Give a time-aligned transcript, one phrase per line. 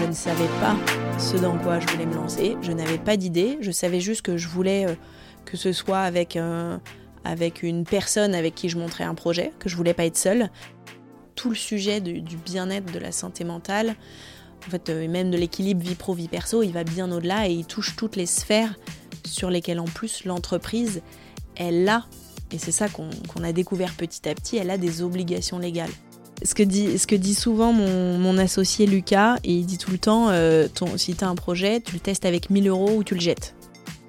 [0.00, 0.76] Je ne savais pas
[1.18, 2.56] ce dans quoi je voulais me lancer.
[2.62, 3.58] Je n'avais pas d'idée.
[3.60, 4.94] Je savais juste que je voulais euh,
[5.44, 6.38] que ce soit avec,
[7.24, 10.50] avec une personne avec qui je montrais un projet, que je voulais pas être seule.
[11.34, 13.96] Tout le sujet du, bien-être, de la santé mentale,
[14.66, 17.52] en fait, euh, même de l'équilibre vie pro vie perso, il va bien au-delà et
[17.52, 18.78] il touche toutes les sphères
[19.24, 21.02] sur lesquelles en plus l'entreprise,
[21.56, 22.06] elle a,
[22.50, 23.10] et c'est ça qu'on
[23.42, 25.90] a découvert petit à petit, elle a des obligations légales.
[26.42, 29.98] Ce que dit, ce que dit souvent mon, associé Lucas, et il dit tout le
[29.98, 33.14] temps, euh, si tu as un projet, tu le testes avec 1000 euros ou tu
[33.14, 33.54] le jettes.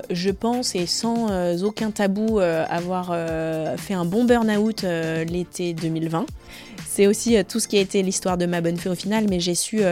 [0.09, 3.15] Je pense, et sans euh, aucun tabou, avoir
[3.77, 6.25] fait un bon burn-out l'été 2020.
[6.87, 9.39] C'est aussi tout ce qui a été l'histoire de ma bonne fée au final, mais
[9.39, 9.83] j'ai su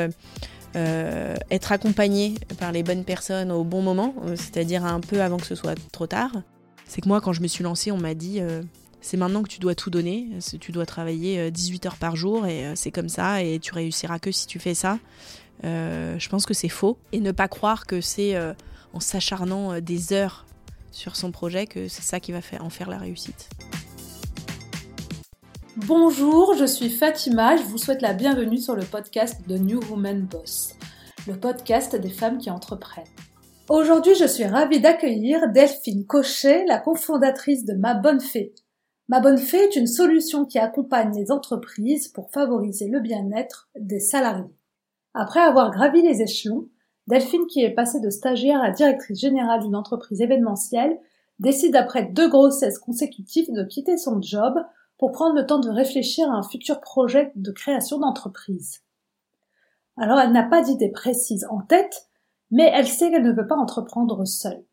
[0.77, 5.37] euh, être accompagné par les bonnes personnes au bon moment, euh, c'est-à-dire un peu avant
[5.37, 6.31] que ce soit trop tard.
[6.85, 8.61] C'est que moi, quand je me suis lancée, on m'a dit euh,
[9.01, 10.29] c'est maintenant que tu dois tout donner,
[10.59, 14.31] tu dois travailler 18 heures par jour et c'est comme ça et tu réussiras que
[14.31, 14.99] si tu fais ça.
[15.63, 18.35] je pense que c'est faux et ne pas croire que c'est
[18.93, 20.45] en s'acharnant des heures
[20.91, 23.49] sur son projet que c'est ça qui va en faire la réussite.
[25.85, 30.21] Bonjour, je suis Fatima, je vous souhaite la bienvenue sur le podcast de New Woman
[30.25, 30.73] Boss,
[31.27, 33.05] le podcast des femmes qui entreprennent.
[33.69, 38.55] Aujourd'hui, je suis ravie d'accueillir Delphine Cochet, la cofondatrice de Ma Bonne Fée.
[39.09, 44.01] Ma Bonne Fée est une solution qui accompagne les entreprises pour favoriser le bien-être des
[44.01, 44.53] salariés.
[45.13, 46.67] Après avoir gravi les échelons,
[47.07, 50.99] Delphine, qui est passée de stagiaire à directrice générale d'une entreprise événementielle,
[51.39, 54.55] décide après deux grossesses consécutives de quitter son job
[54.97, 58.81] pour prendre le temps de réfléchir à un futur projet de création d'entreprise.
[59.95, 62.09] Alors elle n'a pas d'idée précise en tête,
[62.51, 64.66] mais elle sait qu'elle ne veut pas entreprendre seule.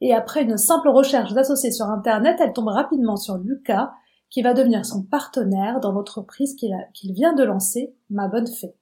[0.00, 3.92] Et après une simple recherche d'associés sur Internet, elle tombe rapidement sur Lucas,
[4.30, 8.74] qui va devenir son partenaire dans l'entreprise qu'il vient de lancer, Ma Bonne Fée.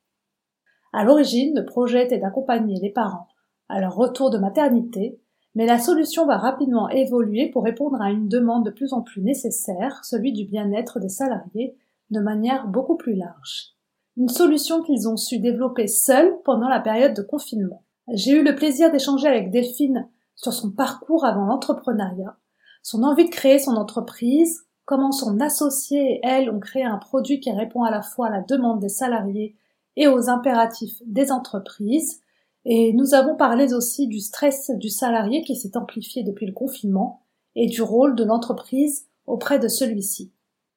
[0.92, 3.28] À l'origine, le projet était d'accompagner les parents
[3.68, 5.20] à leur retour de maternité
[5.56, 9.22] mais la solution va rapidement évoluer pour répondre à une demande de plus en plus
[9.22, 11.74] nécessaire, celui du bien-être des salariés,
[12.10, 13.72] de manière beaucoup plus large.
[14.18, 17.82] Une solution qu'ils ont su développer seuls pendant la période de confinement.
[18.12, 20.06] J'ai eu le plaisir d'échanger avec Delphine
[20.36, 22.36] sur son parcours avant l'entrepreneuriat,
[22.82, 27.40] son envie de créer son entreprise, comment son associé et elle ont créé un produit
[27.40, 29.56] qui répond à la fois à la demande des salariés
[29.96, 32.20] et aux impératifs des entreprises,
[32.64, 37.22] et nous avons parlé aussi du stress du salarié qui s'est amplifié depuis le confinement
[37.54, 40.32] et du rôle de l'entreprise auprès de celui-ci.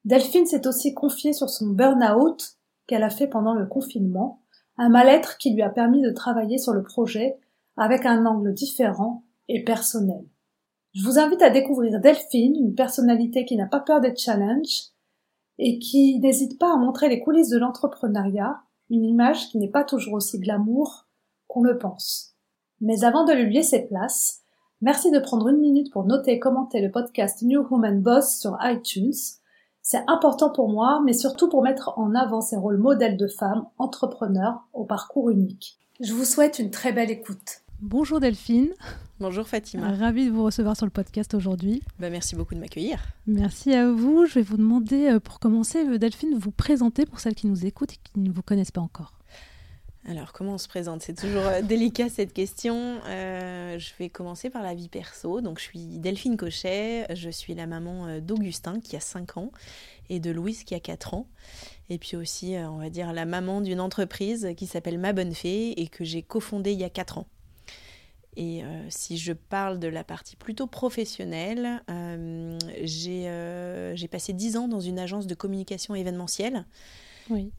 [0.05, 4.41] Delphine s'est aussi confiée sur son burn-out qu'elle a fait pendant le confinement,
[4.77, 7.37] un mal-être qui lui a permis de travailler sur le projet
[7.75, 10.23] avec un angle différent et personnel.
[10.93, 14.91] Je vous invite à découvrir Delphine, une personnalité qui n'a pas peur des challenges
[15.57, 19.83] et qui n'hésite pas à montrer les coulisses de l'entrepreneuriat, une image qui n'est pas
[19.83, 21.07] toujours aussi glamour
[21.47, 22.35] qu'on le pense.
[22.81, 24.41] Mais avant de lui laisser place,
[24.81, 28.57] merci de prendre une minute pour noter et commenter le podcast New Woman Boss sur
[28.61, 29.13] iTunes.
[29.81, 33.67] C'est important pour moi, mais surtout pour mettre en avant ces rôles modèles de femmes
[33.77, 35.77] entrepreneurs au parcours unique.
[35.99, 37.63] Je vous souhaite une très belle écoute.
[37.81, 38.73] Bonjour Delphine.
[39.21, 39.95] Bonjour Fatima.
[39.95, 41.81] Ravie de vous recevoir sur le podcast aujourd'hui.
[41.97, 43.01] Bah, merci beaucoup de m'accueillir.
[43.25, 44.25] Merci à vous.
[44.25, 47.47] Je vais vous demander, euh, pour commencer, euh, Delphine, de vous présenter pour celles qui
[47.47, 49.13] nous écoutent et qui ne vous connaissent pas encore.
[50.05, 51.03] Alors, comment on se présente?
[51.03, 52.99] C'est toujours euh, délicat cette question.
[53.05, 55.39] Euh, je vais commencer par la vie perso.
[55.39, 57.07] Donc, je suis Delphine Cochet.
[57.15, 59.51] Je suis la maman d'Augustin qui a 5 ans
[60.09, 61.27] et de Louise qui a 4 ans.
[61.89, 65.79] Et puis aussi, on va dire, la maman d'une entreprise qui s'appelle Ma Bonne Fée
[65.79, 67.27] et que j'ai cofondée il y a 4 ans.
[68.35, 71.83] Et si je parle de la partie plutôt professionnelle,
[72.83, 76.65] j'ai passé 10 ans dans une agence de communication événementielle.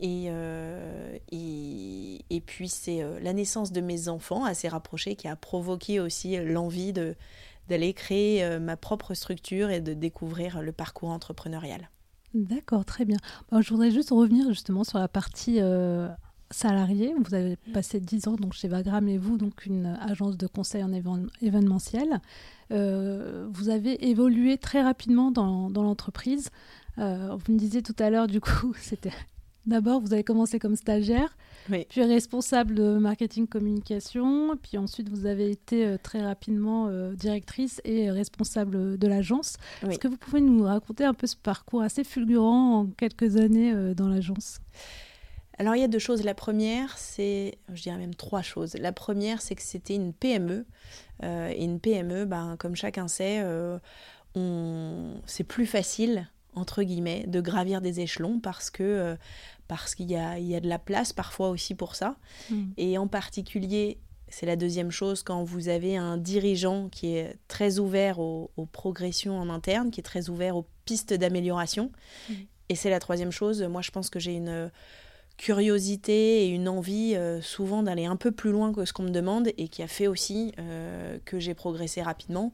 [0.03, 5.36] Euh, et, et, puis c'est euh, la naissance de mes enfants assez rapprochés qui a
[5.36, 11.91] provoqué aussi l'envie d'aller créer euh, ma propre structure et de découvrir le parcours entrepreneurial.
[12.34, 13.19] D'accord, très bien.
[13.52, 15.58] je voudrais juste revenir justement sur la partie
[16.50, 17.15] salariée.
[17.25, 20.82] Vous avez passé 10 ans donc, chez Vagram et vous, donc une agence de conseil
[20.82, 20.93] en
[21.43, 22.20] événementiel.
[22.70, 26.50] vous avez évolué très rapidement dans, dans l'entreprise.
[26.97, 27.02] vous
[27.52, 29.12] me disiez tout à l'heure, du coup, c'était
[29.67, 31.37] D'abord, vous avez commencé comme stagiaire,
[31.88, 37.82] puis responsable de marketing communication, puis ensuite vous avez été euh, très rapidement euh, directrice
[37.85, 39.58] et responsable de l'agence.
[39.87, 43.73] Est-ce que vous pouvez nous raconter un peu ce parcours assez fulgurant en quelques années
[43.73, 44.61] euh, dans l'agence?
[45.60, 46.24] Alors il y a deux choses.
[46.24, 48.74] La première, c'est, je dirais même trois choses.
[48.74, 50.64] La première, c'est que c'était une PME.
[51.22, 53.44] et une PME, ben, comme chacun sait,
[54.34, 55.20] on...
[55.26, 59.16] c'est plus facile entre guillemets, de gravir des échelons parce que
[59.68, 62.16] parce qu'il y y a de la place parfois aussi pour ça.
[62.50, 62.64] Mm.
[62.76, 63.98] Et en particulier,
[64.30, 69.38] c'est la deuxième chose quand vous avez un dirigeant qui est très ouvert aux, progressions
[69.38, 71.90] en interne, qui est très ouvert aux pistes d'amélioration.
[72.28, 72.34] Mm.
[72.68, 74.70] Et c'est la troisième chose, moi je pense que j'ai une
[75.40, 79.10] curiosité et une envie euh, souvent d'aller un peu plus loin que ce qu'on me
[79.10, 82.52] demande et qui a fait aussi euh, que j'ai progressé rapidement.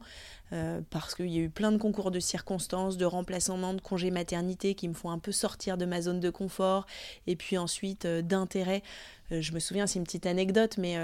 [0.53, 4.11] Euh, parce qu'il y a eu plein de concours de circonstances, de remplacements, de congés
[4.11, 6.85] maternité qui me font un peu sortir de ma zone de confort,
[7.27, 8.81] et puis ensuite d'intérêt.
[9.29, 10.97] Je me souviens, c'est une petite anecdote, mais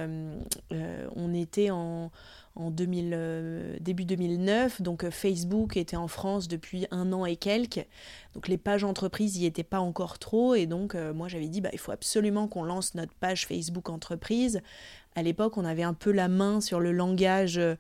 [0.72, 2.10] on était en,
[2.56, 7.86] en 2000, début 2009, donc Facebook était en France depuis un an et quelques,
[8.36, 11.70] donc les pages entreprises n'y étaient pas encore trop, et donc moi j'avais dit, bah,
[11.74, 14.62] il faut absolument qu'on lance notre page Facebook entreprise.
[15.16, 17.76] À l'époque, on avait un peu la main sur le langage euh,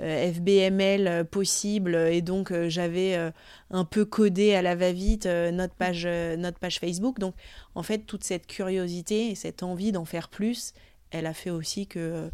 [0.00, 1.96] FBML possible.
[1.96, 3.30] Et donc euh, j'avais euh,
[3.70, 7.18] un peu codé à la va-vite notre, page, notre page Facebook.
[7.18, 7.34] Donc
[7.74, 10.74] en fait, toute cette curiosité et cette envie d'en faire plus,
[11.10, 12.30] elle a fait aussi que,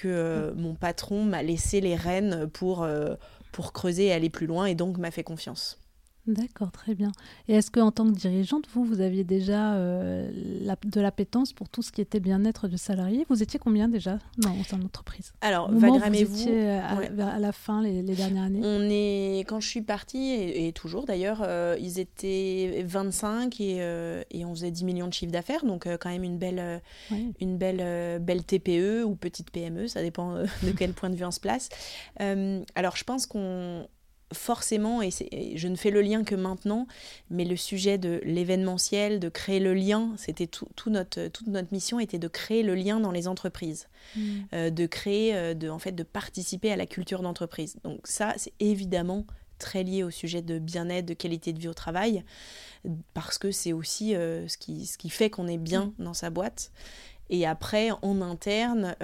[0.00, 2.86] que mon patron m'a laissé les rênes pour,
[3.50, 5.78] pour creuser et aller plus loin et donc m'a fait confiance.
[6.26, 7.12] D'accord, très bien.
[7.46, 10.28] Et est-ce qu'en tant que dirigeante, vous, vous aviez déjà euh,
[10.84, 13.24] de l'appétence pour tout ce qui était bien-être du salarié?
[13.28, 14.18] Vous étiez combien déjà?
[14.38, 15.32] Dans, de l'entreprise?
[15.40, 16.48] Alors, Vagram vous,
[17.20, 18.60] à, la fin, les, dernières années?
[18.64, 24.22] On est, Quand je suis partie, et, toujours d'ailleurs, euh, ils étaient 25 et, euh,
[24.30, 26.82] et, on faisait 10 millions de chiffres d'affaires, donc quand même une belle,
[27.40, 31.30] une belle, belle TPE ou petite PME, ça dépend de quel point de vue on
[31.30, 31.68] se place.
[32.18, 33.86] alors, je pense qu'on
[34.32, 36.86] forcément, et, je ne fais le lien que maintenant,
[37.30, 42.00] mais le sujet de l'événementiel, de créer le lien, c'était tout, notre, toute notre mission
[42.00, 44.20] était de créer le lien dans les entreprises, mm.
[44.54, 47.76] euh, de créer, euh, de, en fait, de participer à la culture d'entreprise.
[47.84, 49.24] Donc ça, c'est évidemment
[49.58, 52.24] très lié au sujet de bien-être, de qualité de vie au travail,
[53.14, 56.04] parce que c'est aussi euh, ce, qui, ce qui fait qu'on est bien mm.
[56.04, 56.72] dans sa boîte.
[57.30, 58.96] Et après, en interne,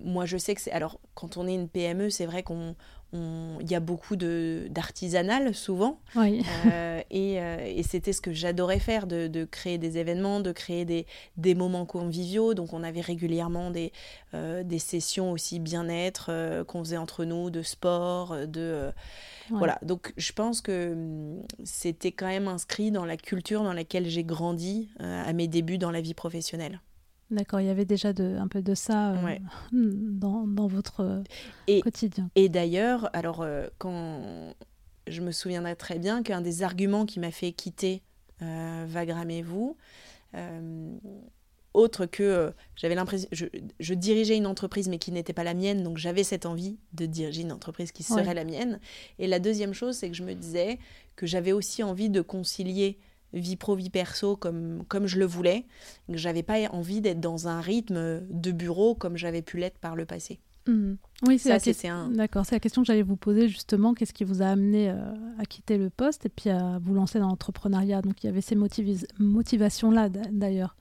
[0.00, 0.72] moi je sais que c'est...
[0.72, 2.76] Alors, quand on est une PME, c'est vrai qu'on
[3.12, 6.00] il y a beaucoup d'artisanal souvent.
[6.16, 11.06] Euh, euh, et, c'était ce que j'adorais faire, de, créer des événements, de créer des,
[11.36, 12.54] des moments conviviaux.
[12.54, 13.92] Donc on avait régulièrement des,
[14.34, 18.90] euh, des sessions aussi bien-être qu'on faisait entre nous, de sport, de...
[19.50, 24.08] Voilà, donc je pense que hum, c'était quand même inscrit dans la culture dans laquelle
[24.08, 26.80] j'ai grandi à mes débuts dans la vie professionnelle.
[27.30, 29.38] D'accord, il y avait déjà de, un peu de ça euh,
[29.72, 31.22] dans, dans, votre euh,
[31.66, 32.30] et, quotidien.
[32.34, 34.54] Et d'ailleurs, alors euh, quand
[35.06, 38.02] je me souviendrai très bien qu'un des arguments qui m'a fait quitter
[38.40, 39.78] Vagram et vous,
[41.72, 43.46] autre que j'avais l'impression, je,
[43.80, 47.06] je, dirigeais une entreprise mais qui n'était pas la mienne, donc j'avais cette envie de
[47.06, 48.80] diriger une entreprise qui serait la mienne.
[49.18, 50.78] Et la deuxième chose, c'est que je me disais
[51.16, 52.98] que j'avais aussi envie de concilier
[53.34, 55.66] vie pro, vie perso comme, comme je le voulais.
[56.10, 59.96] Que j'avais pas envie d'être dans un rythme de bureau comme j'avais pu l'être par
[59.96, 60.40] le passé.
[60.66, 60.96] Mhm.
[61.26, 62.08] Oui, c'est un...
[62.10, 63.94] D'accord, c'est la question que j'allais vous poser justement.
[63.94, 64.96] Qu'est-ce qui vous a amené euh,
[65.38, 68.02] à quitter le poste et puis à vous lancer dans l'entrepreneuriat?
[68.02, 68.56] Donc il y avait ces
[69.18, 70.76] motivations-là d'ailleurs.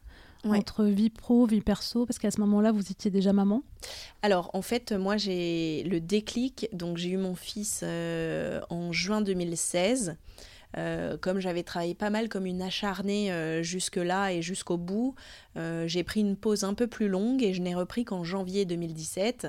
[0.45, 3.63] Entre vie pro, vie perso, parce qu'à ce moment-là, vous étiez déjà maman
[4.23, 6.67] Alors, en fait, moi, j'ai le déclic.
[6.73, 10.17] Donc, j'ai eu mon fils euh, en juin 2016.
[10.77, 15.13] Euh, comme j'avais travaillé pas mal comme une acharnée euh, jusque-là et jusqu'au bout,
[15.55, 18.65] euh, j'ai pris une pause un peu plus longue et je n'ai repris qu'en janvier
[18.65, 19.47] 2017.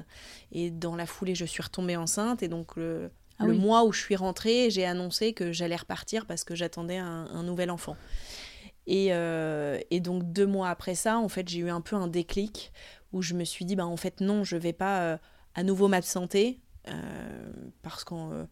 [0.52, 2.42] Et dans la foulée, je suis retombée enceinte.
[2.42, 6.44] Et donc, le, ah mois où je suis rentrée, j'ai annoncé que j'allais repartir parce
[6.44, 7.96] que j'attendais un, nouvel enfant.
[8.86, 9.06] Et,
[9.90, 12.72] et, donc, deux mois après ça, en fait, j'ai eu un peu un déclic
[13.12, 15.18] où je me suis dit, bah, en fait, non, je vais pas
[15.54, 16.60] à nouveau m'absenter
[17.82, 18.46] parce qu'en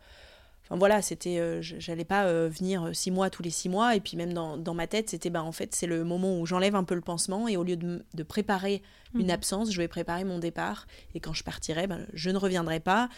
[0.70, 3.94] voilà, c'était, euh, j'allais pas euh, venir euh, six mois tous les six mois.
[3.96, 6.74] Et puis même dans, ma tête, c'était bah en fait c'est le moment où j'enlève
[6.74, 8.82] un peu le pansement et au lieu de, préparer
[9.14, 9.30] une mhm.
[9.30, 10.86] absence, je vais préparer mon départ.
[11.14, 13.08] Et quand je partirai, ben, je ne reviendrai pas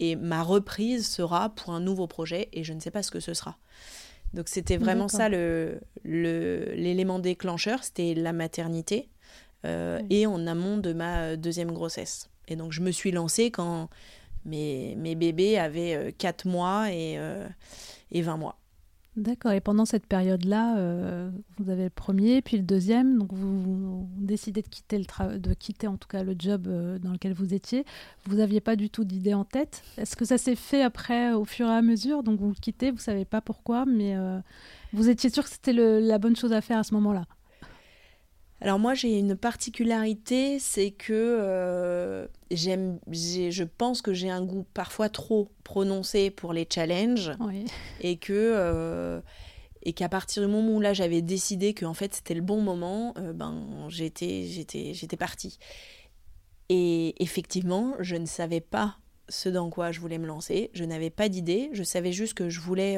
[0.00, 3.20] et ma reprise sera pour un nouveau projet et je ne sais pas ce que
[3.20, 3.58] ce sera.
[4.32, 9.10] Donc c'était vraiment ça le, l'élément déclencheur, c'était la maternité
[9.64, 12.30] et en amont de ma deuxième grossesse.
[12.48, 13.90] Et donc je me suis lancée quand
[14.44, 17.48] mes, mes bébés avaient 4 euh, mois et, euh,
[18.10, 18.56] et 20 mois.
[19.14, 19.52] D'accord.
[19.52, 23.18] Et pendant cette période-là, euh, vous avez le premier, puis le deuxième.
[23.18, 26.66] Donc vous, décidez de quitter le de quitter en tout cas le job
[27.02, 27.84] dans lequel vous étiez.
[28.24, 29.82] Vous n'aviez pas du tout d'idée en tête.
[29.98, 32.22] Est-ce que ça s'est fait après, au fur et à mesure?
[32.22, 34.16] Donc vous le quittez, vous savez pas pourquoi, mais
[34.94, 37.26] vous étiez sûr que c'était la bonne chose à faire à ce moment-là?
[38.62, 44.64] Alors moi j'ai une particularité, c'est que euh, j'aime, je pense que j'ai un goût
[44.72, 47.32] parfois trop prononcé pour les challenges.
[48.02, 49.20] Et que euh,
[49.82, 52.60] et qu'à partir du moment où là j'avais décidé que en fait c'était le bon
[52.60, 55.58] moment, euh, ben j'étais j'étais j'étais partie.
[56.68, 58.96] Et effectivement, je ne savais pas
[59.28, 62.48] ce dans quoi je voulais me lancer, je n'avais pas d'idée, je savais juste que
[62.48, 62.96] je voulais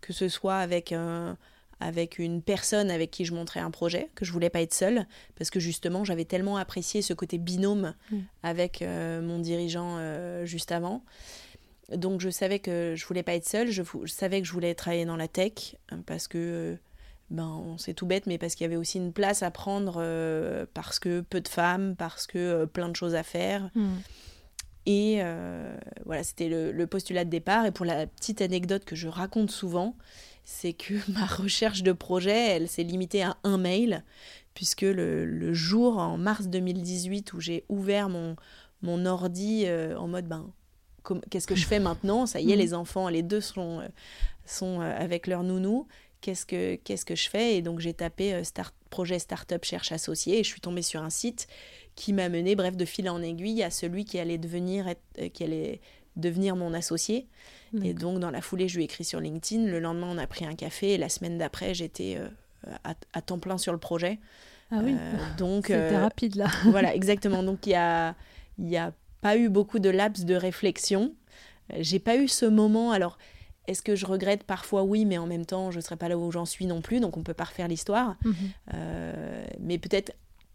[0.00, 1.38] que ce soit avec un
[1.80, 5.06] avec une personne avec qui je montrais un projet, que je voulais pas être seule,
[5.36, 8.18] parce que justement j'avais tellement apprécié ce côté binôme mm.
[8.42, 11.04] avec euh, mon dirigeant euh, juste avant.
[11.94, 15.04] Donc je savais que je voulais pas être seule, je, savais que je voulais travailler
[15.04, 16.76] dans la tech, parce que,
[17.30, 20.64] ben c'est tout bête, mais parce qu'il y avait aussi une place à prendre, euh,
[20.72, 23.70] parce que peu de femmes, parce que plein de choses à faire.
[23.74, 23.94] Mm.
[24.88, 25.20] Et
[26.04, 27.66] voilà, c'était le, le, postulat de départ.
[27.66, 29.96] Et pour la petite anecdote que je raconte souvent,
[30.46, 34.02] c'est que ma recherche de projet, elle s'est limitée à un mail,
[34.54, 38.36] puisque le, jour, en mars 2018, où j'ai ouvert mon,
[38.80, 40.50] mon ordi euh, en mode, ben,
[41.28, 42.24] qu'est-ce que je fais maintenant?
[42.24, 42.60] Ça y est, mhm.
[42.60, 43.88] les enfants, les deux sont, euh,
[44.46, 45.88] sont euh, avec leur nounou.
[46.22, 47.56] Qu'est-ce que, qu'est-ce que je fais?
[47.56, 51.10] Et donc j'ai tapé start, projet Startup cherche associé et je suis tombée sur un
[51.10, 51.46] site
[51.94, 54.86] qui m'a mené, bref, de fil en aiguille à celui qui allait devenir,
[55.34, 55.80] qui allait
[56.16, 57.28] devenir mon associé.
[57.82, 59.66] Et donc, dans la foulée, je lui ai écrit sur LinkedIn.
[59.66, 60.94] Le lendemain, on a pris un café.
[60.94, 62.28] Et la semaine d'après, j'étais euh,
[63.12, 64.18] à, temps plein sur le projet.
[64.70, 64.96] Ah oui.
[64.98, 66.46] Euh, donc c'était euh, rapide là.
[66.64, 67.42] voilà, exactement.
[67.42, 68.14] Donc il y a,
[68.58, 71.14] y a pas eu beaucoup de laps de réflexion.
[71.78, 72.92] J'ai pas eu ce moment.
[72.92, 73.18] Alors,
[73.66, 74.84] est-ce que je regrette Parfois?
[74.84, 77.00] Oui, mais en même temps, je serais pas là où j'en suis non plus.
[77.00, 78.16] Donc on peut pas refaire l'histoire.
[78.24, 78.34] Mhm.
[79.60, 80.12] mais peut-être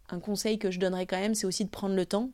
[0.09, 2.31] un conseil que je donnerais quand même, c'est aussi de prendre le temps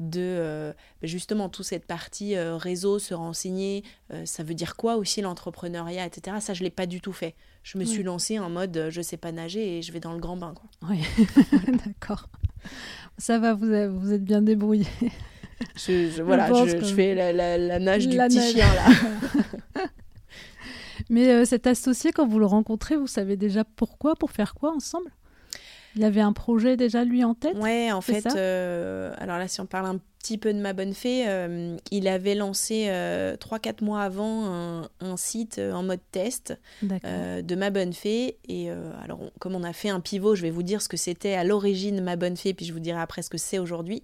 [0.00, 4.96] de euh, justement toute cette partie euh, réseau, se renseigner, euh, ça veut dire quoi
[4.96, 6.38] aussi l'entrepreneuriat, etc.
[6.40, 7.34] Ça, je ne l'ai pas du tout fait.
[7.62, 10.18] Je me suis lancée en mode je sais pas nager et je vais dans le
[10.18, 10.54] grand bain.
[10.54, 10.88] Quoi.
[10.88, 11.04] Oui,
[11.86, 12.28] d'accord.
[13.18, 14.86] Ça va, vous, vous êtes bien débrouillé.
[15.76, 19.84] Je, voilà, je, fais la, nage du petit chien là.
[21.10, 25.10] Mais cet associé, quand vous le rencontrez, vous savez déjà pourquoi, pour faire quoi ensemble?
[25.96, 29.60] Il avait un projet déjà lui en tête Ouais, en fait, euh, alors là, si
[29.60, 33.82] on parle un petit peu de Ma Bonne Fée, euh, il avait lancé euh, 3-4
[33.82, 38.36] mois avant un, site euh, en mode test de Ma Bonne Fée.
[38.48, 38.70] Et
[39.02, 41.44] alors, comme on a fait un pivot, je vais vous dire ce que c'était à
[41.44, 44.02] l'origine Ma Bonne Fée, puis je vous dirai après ce que c'est aujourd'hui.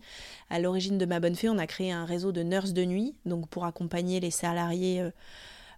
[0.48, 3.14] À l'origine de Ma Bonne Fée, on a créé un réseau de nurses de nuit,
[3.26, 5.02] donc pour accompagner les salariés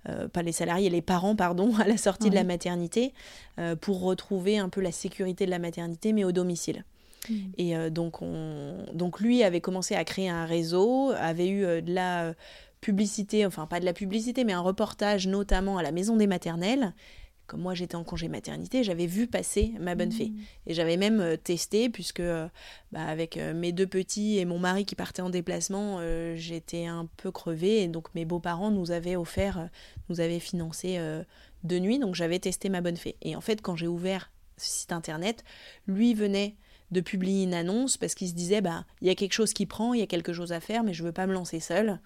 [0.09, 3.13] euh, pas les salariés, les parents, pardon, à la sortie de la maternité,
[3.59, 6.85] euh, pour retrouver un peu la sécurité de la maternité, mais au domicile.
[7.29, 7.35] Mmh.
[7.59, 8.87] Et euh, donc, on...
[8.93, 12.35] donc lui avait commencé à créer un réseau, avait eu de la
[12.81, 16.95] publicité, enfin pas de la publicité, mais un reportage notamment à la maison des maternelles
[17.49, 20.29] comme moi j'étais en congé maternité, j'avais vu passer ma bonne fée.
[20.29, 20.39] Mmh.
[20.67, 22.47] Et j'avais même euh, testé, puisque euh,
[22.93, 26.01] bah, avec euh, mes deux petits et mon mari qui partait en déplacement,
[26.37, 27.83] j'étais un peu crevée.
[27.83, 29.69] Et donc mes beaux-parents nous avaient offert,
[30.09, 30.99] nous avaient financé
[31.65, 31.99] de nuit.
[31.99, 33.17] Donc j'avais testé ma bonne fée.
[33.23, 35.45] Et en fait, quand j'ai ouvert ce site internet,
[35.87, 36.55] lui venait
[36.91, 39.67] de publier une annonce parce qu'il se disait bah il y a quelque chose qui
[39.67, 41.99] prend, il y a quelque chose à faire, mais je veux pas me lancer seule.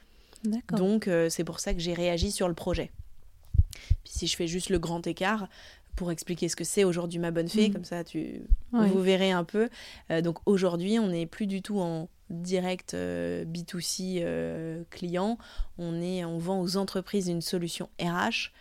[0.72, 2.92] Donc c'est pour ça que j'ai réagi sur le projet.
[4.04, 5.48] Puis si je fais juste le grand écart,
[5.96, 7.72] pour expliquer ce que c'est aujourd'hui ma bonne fée, mm.
[7.72, 9.68] comme ça tu vous verrez un peu.
[10.10, 15.38] Euh, donc aujourd'hui, on n'est plus du tout en direct euh, B2C euh, client,
[15.78, 18.52] on est on vend aux entreprises une solution RH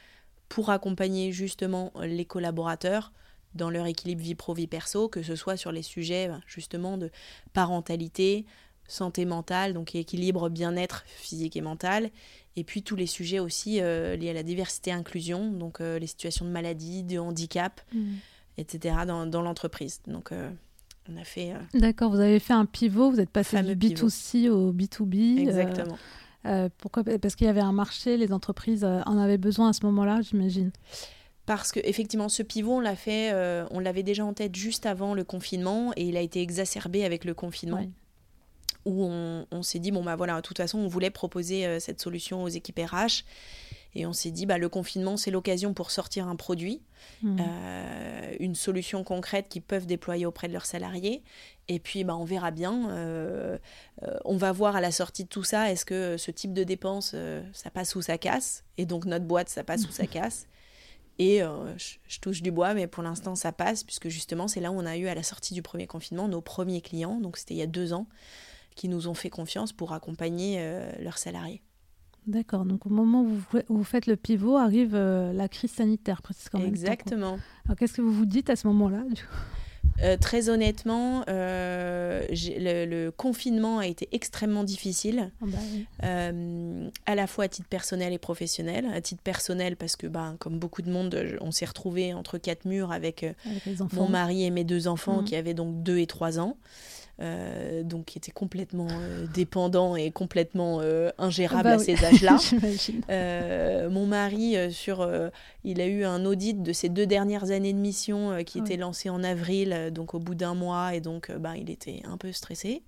[0.49, 3.13] pour accompagner justement les collaborateurs
[3.55, 6.97] dans leur équilibre vie pro vie perso, que ce soit sur les sujets ben, justement
[6.97, 7.09] de
[7.53, 8.45] parentalité,
[8.91, 12.11] santé mentale, donc équilibre bien-être physique et mental,
[12.55, 15.97] et puis tous les sujets aussi euh, liés à la diversité et inclusion, donc euh,
[15.99, 18.15] les situations de maladie, de handicap, mm.
[18.57, 18.95] etc.
[19.07, 20.01] dans, dans l'entreprise.
[20.07, 20.49] Donc euh,
[21.09, 21.53] on a fait...
[21.73, 25.39] D'accord, vous avez fait un pivot, vous êtes passé du B2C au B2B.
[25.39, 25.97] Exactement.
[26.77, 27.03] pourquoi?
[27.03, 30.71] Parce qu'il y avait un marché, les entreprises en avaient besoin à ce moment-là, j'imagine
[31.47, 33.33] parce que effectivement ce pivot on l'a fait
[33.71, 37.25] on l'avait déjà en tête juste avant le confinement et il a été exacerbé avec
[37.25, 37.83] le confinement
[38.85, 42.01] où on, s'est dit, bon, bah voilà, de toute façon, on voulait proposer euh, cette
[42.01, 43.23] solution aux équipes RH.
[43.93, 46.81] Et on s'est dit, bah, le confinement, c'est l'occasion pour sortir un produit,
[47.23, 47.37] mmh.
[47.41, 51.23] euh, une solution concrète qu'ils peuvent déployer auprès de leurs salariés.
[51.67, 52.89] Et puis, bah, on verra bien.
[52.91, 53.57] Euh,
[54.23, 57.15] on va voir à la sortie de tout ça, est-ce que ce type de dépense,
[57.53, 58.63] ça passe ou ça casse?
[58.77, 60.47] Et donc, notre boîte, ça passe ou ça casse
[61.19, 61.41] et
[61.77, 64.75] je, je, touche du bois, mais pour l'instant, ça passe, puisque justement, c'est là où
[64.75, 67.19] on a eu à la sortie du premier confinement nos premiers clients.
[67.19, 68.07] Donc, c'était il y a deux ans
[68.75, 71.61] qui nous ont fait confiance pour accompagner euh, leurs salariés.
[72.27, 76.53] D'accord, donc au moment où vous, faites le pivot, arrive euh, la crise sanitaire, presque.
[76.55, 77.39] Exactement.
[77.65, 79.03] Alors qu'est-ce que vous vous dites à ce moment-là
[80.03, 86.07] euh, très honnêtement, euh, le, confinement a été extrêmement difficile, ah bah
[87.05, 88.87] à la fois à titre personnel et professionnel.
[88.91, 92.65] À titre personnel, parce que, bah, comme beaucoup de monde, on s'est retrouvés entre quatre
[92.65, 93.25] murs avec,
[93.93, 95.25] mon mari et mes deux enfants mmh.
[95.25, 96.57] qui avaient donc deux et trois ans.
[97.21, 102.37] Euh, donc qui était complètement euh, dépendant et complètement euh, ingérable bah à ces âges-là.
[103.89, 105.07] mon mari, sur,
[105.63, 109.09] il a eu un audit de ses deux dernières années de mission qui était lancé
[109.09, 112.81] en avril, donc au bout d'un mois, et donc bah, il était un peu stressé.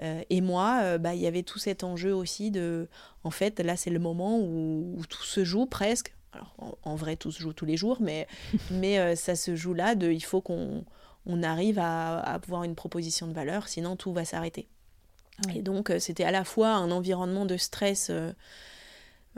[0.00, 2.88] et moi, bah, il y avait tout cet enjeu aussi de,
[3.24, 6.14] en fait, là c'est le moment où, tout se joue presque.
[6.32, 8.26] Alors en, vrai, tout se joue tous les jours, mais,
[8.70, 10.84] mais ça se joue là de, il faut qu'on
[11.28, 14.66] on arrive à, avoir une proposition de valeur, sinon tout va s'arrêter.
[15.46, 18.32] Ah et donc euh, c'était à la fois un environnement de stress, euh,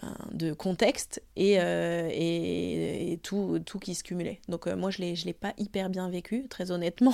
[0.01, 4.41] ben, de contexte euh, et, et, tout, tout qui se cumulait.
[4.49, 7.13] Donc moi je ne l'ai pas hyper bien vécu, très honnêtement.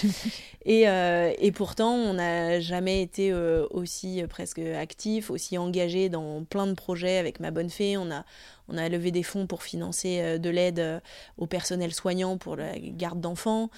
[0.64, 6.74] et, et, pourtant on n'a jamais été aussi presque actif, aussi engagé dans plein de
[6.74, 7.96] projets avec ma bonne fée.
[7.96, 8.24] On a,
[8.68, 11.00] on a levé des fonds pour financer euh, de l'aide euh,
[11.36, 13.70] au personnel soignant pour la garde d'enfants.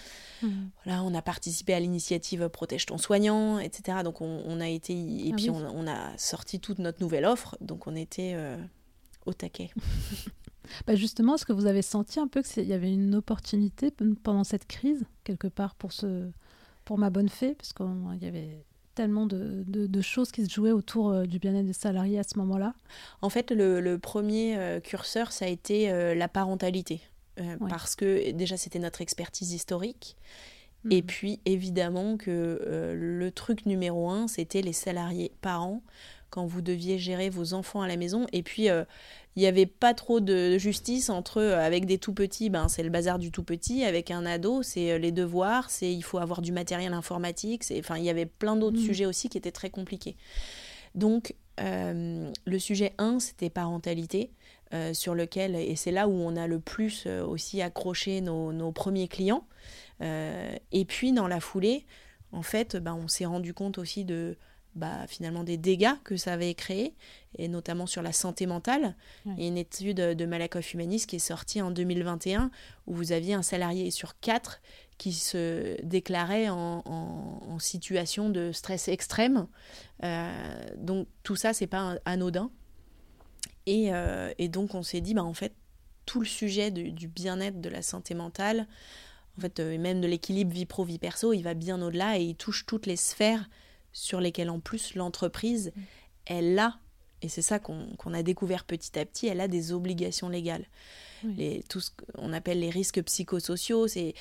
[0.43, 0.49] Mmh.
[0.85, 3.99] Voilà, on a participé à l'initiative Protège ton soignant, etc.
[4.05, 7.57] Donc on, a été et ah puis on, a sorti toute notre nouvelle offre.
[7.61, 8.57] Donc on était euh,
[9.27, 9.71] au taquet.
[10.87, 13.93] bah justement, est-ce que vous avez senti un peu qu'il y avait une opportunité
[14.23, 16.31] pendant cette crise quelque part pour ce
[16.85, 17.55] pour ma bonne fée?
[17.55, 18.65] Parce qu'il y avait
[18.99, 22.75] tellement de, choses qui se jouaient autour euh, du bien-être des salariés à ce moment-là
[23.23, 27.01] En fait, le, premier euh, curseur, ça a été euh, la parentalité.
[27.69, 30.17] Parce que déjà, c'était notre expertise historique.
[30.91, 31.07] Et mhm.
[31.07, 35.81] puis, évidemment, que le truc numéro un, c'était les salariés parents
[36.31, 38.27] quand vous deviez gérer vos enfants à la maison.
[38.33, 38.67] Et puis,
[39.39, 42.83] il n'y avait pas trop de justice entre euh, avec des tout petits, ben, c'est
[42.83, 46.19] le bazar du tout petit, avec un ado, c'est euh, les devoirs, c'est il faut
[46.19, 48.85] avoir du matériel informatique, enfin il y avait plein d'autres mmh.
[48.85, 50.17] sujets aussi qui étaient très compliqués.
[50.97, 54.33] Donc euh, le sujet 1, c'était parentalité.
[54.93, 59.09] sur lequel, et c'est là où on a le plus aussi accroché nos, nos premiers
[59.09, 59.47] clients.
[60.01, 61.87] et puis dans la foulée,
[62.33, 64.37] en fait, ben, on s'est rendu compte aussi de,
[64.79, 66.95] bah, finalement des dégâts que ça avait créé,
[67.37, 68.97] et notamment sur la santé mentale.
[69.27, 72.51] Il y a une étude de Malakoff Humaniste qui est sortie en 2021
[72.87, 74.61] où vous aviez un salarié sur quatre
[74.97, 79.49] qui se déclarait en, situation de stress extrême.
[80.05, 82.51] Euh, donc tout ça, c'est pas anodin.
[83.67, 85.53] Et, euh, et, donc on s'est dit, bah, en fait,
[86.07, 88.69] tout le sujet du bien-être, de la santé mentale,
[89.39, 92.35] en fait, euh, même de l'équilibre vie pro-vie perso, il va bien au-delà et il
[92.35, 93.49] touche toutes les sphères
[93.99, 95.81] sur lesquelles en plus l'entreprise, mm.
[96.27, 96.79] elle a,
[97.21, 100.67] et c'est ça qu'on a découvert petit à petit, elle a des obligations légales.
[101.25, 104.15] Les, tout ce qu'on appelle les risques psychosociaux, c'est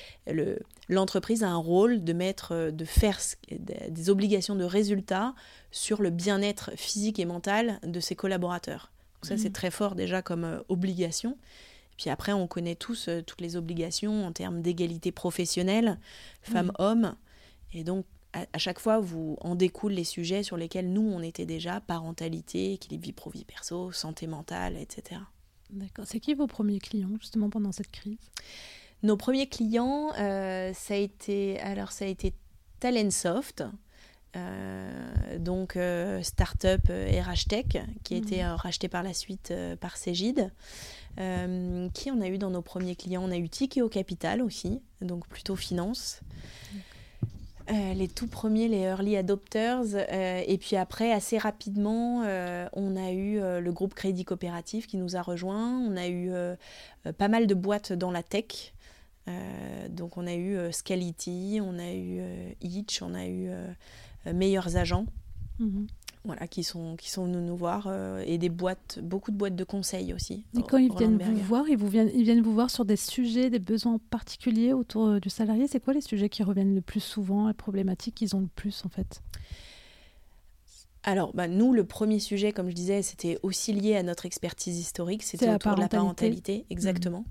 [0.89, 3.19] l'entreprise a un rôle de mettre, de faire
[3.51, 5.35] des obligations de résultats
[5.69, 8.91] sur le bien-être physique et mental de ses collaborateurs.
[9.13, 9.53] Donc ça, c'est mm.
[9.53, 11.37] très fort déjà comme euh, obligation.
[11.97, 15.99] Puis après, on connaît tous euh, toutes les obligations en termes d'égalité professionnelle,
[16.41, 17.15] femmes-hommes.
[17.73, 18.05] Et donc,
[18.52, 22.73] à, chaque fois, vous en découlent les sujets sur lesquels nous, on était déjà, parentalité,
[22.73, 25.21] équilibre vie pro-vie perso, santé mentale, etc.
[25.69, 26.06] D'accord.
[26.08, 28.17] C'est qui vos premiers clients, justement, pendant cette crise?
[29.04, 32.34] Nos premiers clients, euh, ça, a été, alors, ça a été
[32.80, 33.63] Talentsoft,
[34.36, 37.65] euh, donc euh, start-up RH Tech,
[38.04, 38.52] qui a été mhm.
[38.52, 40.52] racheté par la suite par Cégide.
[41.15, 45.28] qui on a eu dans nos premiers clients On a eu Tikeo Capital aussi, donc
[45.28, 46.21] plutôt finance.
[47.69, 49.84] Euh, les tout premiers, les early adopters.
[49.93, 54.97] Euh, et puis après, assez rapidement, euh, on a eu le groupe Crédit Coopératif qui
[54.97, 55.77] nous a rejoints.
[55.80, 56.32] On a eu
[57.17, 58.73] pas mal de boîtes dans la tech.
[59.89, 62.21] donc on a eu Scality, on a eu
[62.62, 63.49] Itch, on a eu
[64.25, 65.06] Meilleurs Agents.
[65.60, 65.88] Mhm
[66.27, 69.55] voilà, qui sont, qui sont venus nous voir euh, et des boîtes, beaucoup de boîtes
[69.55, 70.45] de conseils aussi.
[70.57, 72.95] Et quand ils viennent vous voir, ils, vous viennent, ils viennent vous voir sur des
[72.95, 75.67] sujets, des besoins particuliers autour euh, du salarié.
[75.67, 78.83] C'est quoi les sujets qui reviennent le plus souvent, les problématiques qu'ils ont le plus
[78.85, 79.21] en fait?
[81.03, 84.77] Alors, bah, nous, le premier sujet, comme je disais, c'était aussi lié à notre expertise
[84.77, 87.21] historique, c'était autour de la parentalité, exactement.
[87.21, 87.25] Mmh.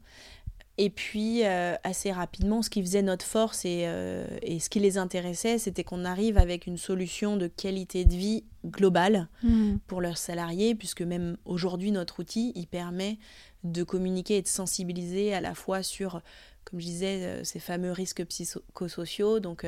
[0.79, 4.79] Et puis, euh, assez rapidement, ce qui faisait notre force et, euh, et ce qui
[4.79, 9.77] les intéressait, c'était qu'on arrive avec une solution de qualité de vie globale hmm.
[9.87, 13.19] pour leurs salariés, puisque même aujourd'hui, notre outil, il permet
[13.65, 16.21] de communiquer et de sensibiliser à la fois sur,
[16.65, 19.67] comme je disais, euh, ces fameux risques psychosociaux, donc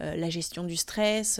[0.00, 1.38] la gestion du stress,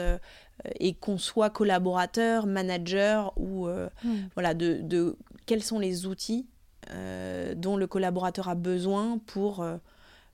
[0.78, 4.28] et qu'on soit collaborateur, manager, ou hmm.
[4.34, 6.46] voilà, de, de quels sont les outils
[6.90, 9.76] euh, dont le collaborateur a besoin pour, euh,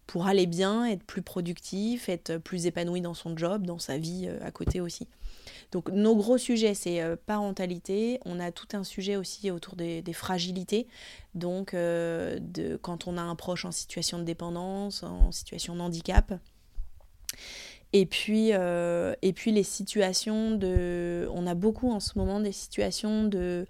[0.06, 4.28] pour aller bien, être plus productif, être plus épanoui dans son job, dans sa vie
[4.42, 5.08] à côté aussi.
[5.72, 8.20] Donc nos gros sujets, c'est euh, parentalité.
[8.24, 10.86] On a tout un sujet aussi autour des, fragilités.
[11.34, 15.80] Donc euh, de, quand on a un proche en situation de dépendance, en situation de
[15.80, 16.34] handicap.
[17.92, 21.28] Et puis, euh, et puis les situations de...
[21.32, 23.66] On a beaucoup en ce moment des situations de,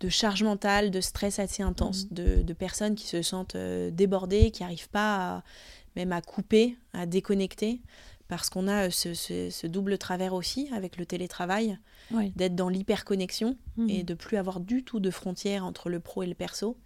[0.00, 2.14] de charge mentale, de stress assez intense, mmh.
[2.14, 5.44] de, de, personnes qui se sentent débordées, qui n'arrivent pas
[5.94, 7.82] même à couper, à déconnecter
[8.32, 11.78] parce qu'on a euh, ce, double travers aussi avec le télétravail,
[12.34, 13.90] d'être dans l'hyperconnexion mmh.
[13.90, 16.78] et de plus avoir du tout de frontières entre le pro et le perso.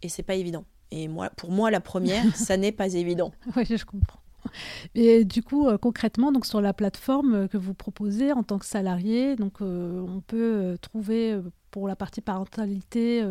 [0.00, 0.64] Et c'est pas évident.
[0.90, 3.32] Et moi, pour moi, la première, ça n'est pas évident.
[3.54, 4.20] Oui, je comprends.
[4.94, 8.58] Et du coup, euh, concrètement, donc sur la plateforme euh, que vous proposez en tant
[8.58, 11.38] que salarié, donc on peut trouver
[11.70, 13.22] pour la partie parentalité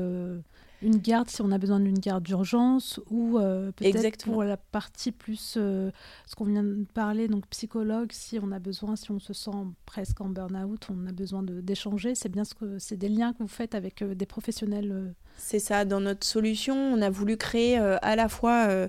[0.84, 5.12] une garde si on a besoin d'une garde d'urgence ou euh, peut-être pour la partie
[5.12, 5.92] plus euh,
[6.26, 9.52] ce qu'on vient de parler donc psychologue si on a besoin si on se sent
[9.86, 12.16] presque en burn-out on a besoin d'échanger.
[12.16, 15.60] C'est bien ce que c'est des liens que vous faites avec euh, des professionnels c'est
[15.60, 18.88] ça dans notre solution on a voulu créer à la fois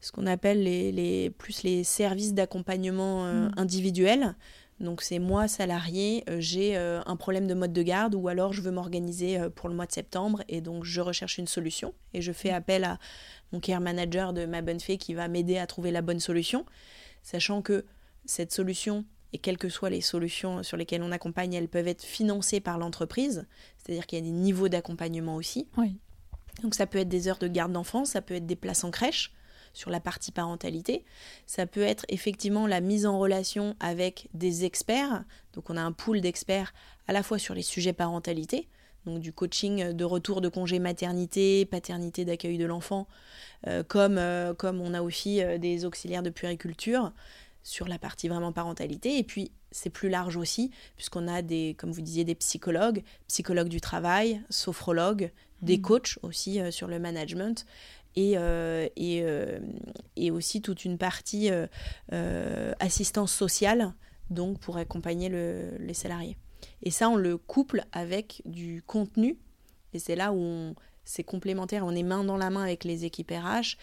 [0.00, 3.52] ce qu'on appelle les, les, plus les services d'accompagnement mmh.
[3.56, 4.34] individuel
[4.80, 8.52] donc c'est moi, salarié, euh, j'ai euh, un problème de mode de garde ou alors
[8.52, 11.94] je veux m'organiser euh, pour le mois de septembre et donc je recherche une solution
[12.14, 12.98] et je fais appel à
[13.52, 16.64] mon care manager de ma bonne fée qui va m'aider à trouver la bonne solution,
[17.22, 17.84] sachant que
[18.24, 22.04] cette solution et quelles que soient les solutions sur lesquelles on accompagne, elles peuvent être
[22.04, 23.46] financées par l'entreprise,
[23.78, 25.66] c'est-à-dire qu'il y a des niveaux d'accompagnement aussi.
[25.76, 25.98] Oui.
[26.62, 28.90] Donc ça peut être des heures de garde d'enfants, ça peut être des places en
[28.90, 29.32] crèche,
[29.78, 31.04] sur la partie parentalité.
[31.46, 35.22] Ça peut être effectivement la mise en relation avec des experts.
[35.52, 36.74] Donc on a un pool d'experts
[37.06, 38.66] à la fois sur les sujets parentalité,
[39.06, 43.06] donc du coaching de retour de congé maternité, paternité d'accueil de l'enfant,
[43.68, 47.12] euh, comme, euh, comme on a aussi euh, des auxiliaires de puériculture
[47.62, 49.16] sur la partie vraiment parentalité.
[49.16, 53.68] Et puis c'est plus large aussi, puisqu'on a des, comme vous disiez, des psychologues, psychologues
[53.68, 55.30] du travail, sophrologues,
[55.62, 55.82] des mmh.
[55.82, 57.66] coachs aussi sur le management
[58.16, 59.60] et, euh, euh,
[60.16, 63.94] et, aussi toute une partie euh, assistance sociale,
[64.30, 66.36] donc pour accompagner les salariés.
[66.82, 69.38] Et ça, on le couple avec du contenu,
[69.92, 73.30] et c'est là où c'est complémentaire, on est main dans la main avec les équipes
[73.30, 73.76] RH,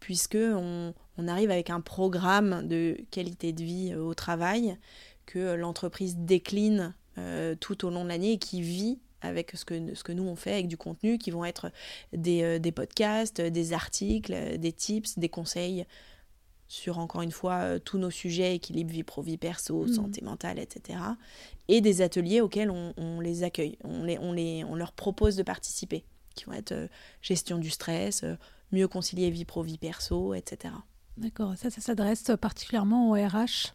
[0.00, 4.76] puisque on, on arrive avec un programme de qualité de vie au travail
[5.26, 6.94] que l'entreprise décline
[7.60, 10.36] tout au long de l'année et qui vit avec ce que, ce que nous on
[10.36, 11.70] fait, avec du contenu qui vont être
[12.12, 15.86] des, euh, des podcasts, des articles, euh, des tips, des conseils
[16.68, 19.92] sur encore une fois euh, tous nos sujets, équilibre vie pro, vie perso, mmh.
[19.92, 20.98] santé mentale, etc.
[21.68, 25.36] Et des ateliers auxquels on, on les accueille, on, les, on, les, on leur propose
[25.36, 26.04] de participer,
[26.34, 26.88] qui vont être
[27.20, 28.24] gestion du stress,
[28.72, 30.74] mieux concilier vie pro, vie perso, etc.
[31.18, 33.74] D'accord, ça, ça s'adresse particulièrement au RH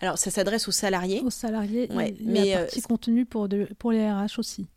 [0.00, 1.20] alors, ça s'adresse aux salariés.
[1.24, 4.68] Aux salariés, ouais, mais la partie contenu pour, de, pour les RH aussi.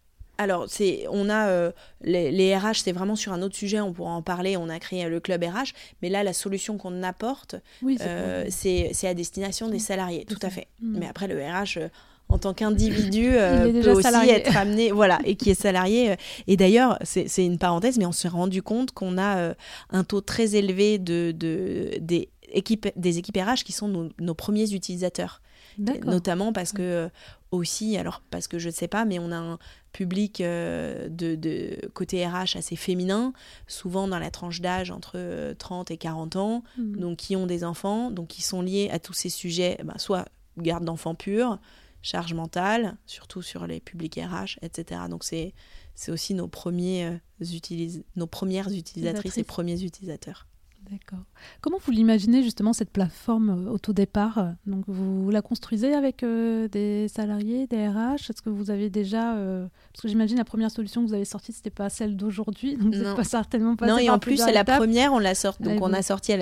[0.41, 1.71] Alors, c'est, on a euh,
[2.03, 4.57] les, RH, c'est vraiment sur un autre sujet, on pourra en parler.
[4.57, 7.55] On a créé le club RH, mais là, la solution qu'on apporte,
[7.85, 10.67] euh, c'est, à destination des salariés, tout, à fait.
[10.81, 10.97] Mm.
[10.97, 11.89] Mais après, le RH, euh,
[12.29, 13.29] en tant qu'individu,
[13.83, 16.15] peut aussi être amené, voilà, et qui est salarié.
[16.47, 19.53] Et d'ailleurs, c'est, une parenthèse, mais on s'est rendu compte qu'on a
[19.91, 22.29] un taux très élevé de, de des
[22.95, 25.41] des équipes RH qui sont nos, premiers utilisateurs.
[25.77, 27.09] Notamment parce que euh,
[27.51, 29.59] aussi, alors parce que je ne sais pas, mais on a un
[29.93, 33.33] public euh, de, côté RH assez féminin,
[33.67, 36.97] souvent dans la tranche d'âge entre 30 euh, et 40 ans, hmm.
[36.97, 40.25] donc qui ont des enfants, donc qui sont liés à tous ces sujets, bah, soit
[40.57, 41.59] garde d'enfants purs,
[42.01, 45.01] charge mentale, surtout sur les publics RH, etc.
[45.09, 45.53] Donc c'est
[46.09, 47.19] aussi nos, premiers,
[48.15, 50.47] nos premières utilisatrices et premiers utilisateurs.
[50.89, 51.23] D'accord.
[51.61, 56.23] Comment vous l'imaginez justement cette plateforme euh, au tout départ Donc vous la construisez avec
[56.23, 60.43] euh, des salariés, des RH Est-ce que vous avez déjà euh, Parce que j'imagine la
[60.43, 63.87] première solution que vous avez sortie, c'était pas celle d'aujourd'hui, donc vous pas certainement pas.
[63.87, 65.63] Non, et en plus c'est la première, on l'a sorti.
[65.63, 66.33] Donc on a sorti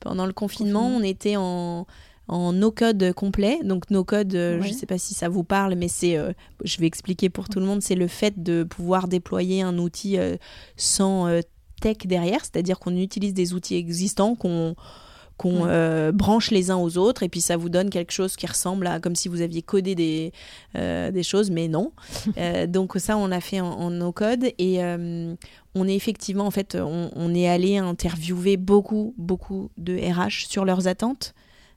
[0.00, 1.86] pendant le confinement, on était en
[2.28, 3.58] en no code complet.
[3.64, 6.16] Donc no code, je ne sais pas si ça vous parle, mais c'est,
[6.64, 10.16] je vais expliquer pour tout le monde, c'est le fait de pouvoir déployer un outil
[10.76, 11.40] sans
[11.80, 14.74] tech derrière, c'est-à-dire qu'on utilise des outils existants qu'on
[15.40, 18.46] qu'on euh, branche les uns aux autres et puis ça vous donne quelque chose qui
[18.46, 20.34] ressemble à comme si vous aviez codé des,
[20.76, 21.92] euh, des choses, mais non.
[22.36, 24.80] Euh, donc ça, on l'a fait en, no-code et
[25.74, 30.64] on est effectivement, en fait, on, on, est allé interviewer beaucoup, beaucoup de RH sur
[30.64, 31.34] leurs attentes.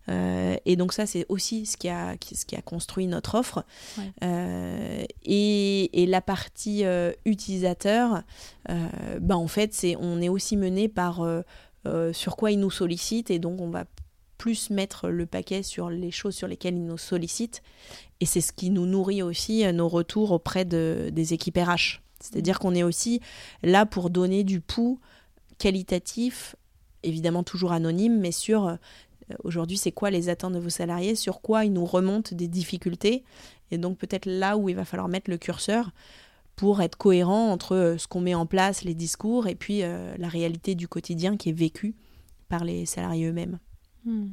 [0.10, 3.66] Euh, et donc ça, c'est aussi ce qui, a, ce qui a construit notre offre.
[4.24, 8.24] Euh, et, et, la partie euh, utilisateur,
[8.68, 11.26] bah, en fait, c'est, on est aussi mené par
[12.14, 13.86] sur quoi ils nous sollicitent et donc on va
[14.38, 17.62] plus mettre le paquet sur les choses sur lesquelles ils nous sollicitent.
[18.20, 22.02] Et c'est ce qui nous nourrit aussi nos retours auprès de, des équipes RH.
[22.20, 23.20] C'est-à-dire qu'on est aussi
[23.64, 25.00] là pour donner du pouls
[25.58, 26.56] qualitatif,
[27.04, 28.78] évidemment toujours anonyme, mais sur
[29.44, 33.24] aujourd'hui c'est quoi les attentes de vos salariés, sur quoi ils nous remontent des difficultés,
[33.72, 35.92] et donc peut-être là où il va falloir mettre le curseur
[36.56, 40.16] pour être cohérent entre euh, ce qu'on met en place, les discours, et puis euh,
[40.18, 41.96] la réalité du quotidien qui est vécue
[42.50, 43.60] par les salariés eux-mêmes.
[44.06, 44.30] Hmm.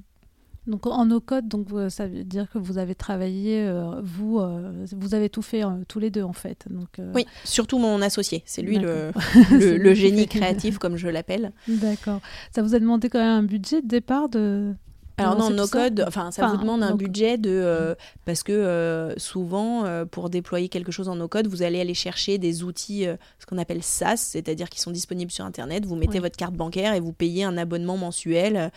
[0.66, 4.84] Donc en no code, donc ça veut dire que vous avez travaillé, euh, vous, euh,
[4.92, 6.66] vous avez tout fait euh, tous les deux en fait.
[6.70, 9.10] Donc, Oui, surtout mon associé, c'est lui le,
[9.50, 11.52] le, génie créatif comme je l'appelle.
[11.66, 12.20] D'accord.
[12.54, 14.74] Ça vous a demandé quand même un budget de départ de
[15.20, 19.18] alors non, no code, enfin ça vous demande un budget de euh, parce que euh,
[19.18, 23.06] souvent euh, pour déployer quelque chose en no code, vous allez aller chercher des outils,
[23.38, 25.84] ce qu'on appelle SaaS, c'est-à-dire qui sont disponibles sur internet.
[25.84, 28.70] Vous mettez votre carte bancaire et vous payez un abonnement mensuel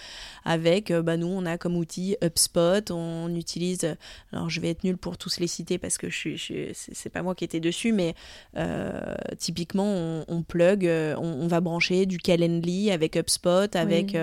[0.45, 0.91] avec.
[0.91, 3.95] bah, nous, on a comme outil HubSpot, on utilise.
[4.31, 7.21] Alors je vais être nulle pour tous les citer parce que je suis, c'est pas
[7.21, 8.15] moi qui étais dessus, mais
[9.37, 10.85] typiquement on, plug,
[11.17, 14.17] on, va brancher du Calendly avec HubSpot, avec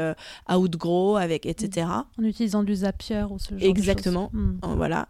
[0.49, 1.87] Outgrow, avec etc
[2.19, 4.31] en utilisant du Zapier ou ce genre Exactement.
[4.33, 4.51] de choses.
[4.51, 4.73] Exactement.
[4.73, 4.77] Hmm.
[4.77, 5.09] Voilà.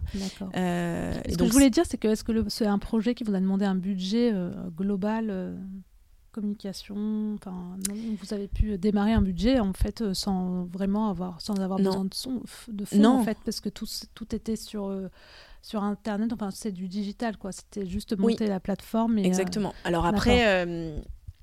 [0.57, 3.35] Euh, ce que je voulais dire, c'est que est-ce que c'est un projet qui vous
[3.35, 5.57] a demandé un budget euh, global euh,
[6.33, 7.77] communication enfin
[8.23, 12.15] vous avez pu démarrer un budget en fait sans vraiment avoir sans avoir besoin de
[12.15, 14.97] son de fonds en fait parce que tout tout était sur
[15.61, 20.07] sur internet enfin c'est du digital quoi c'était juste monter la plateforme et, exactement alors
[20.07, 20.95] après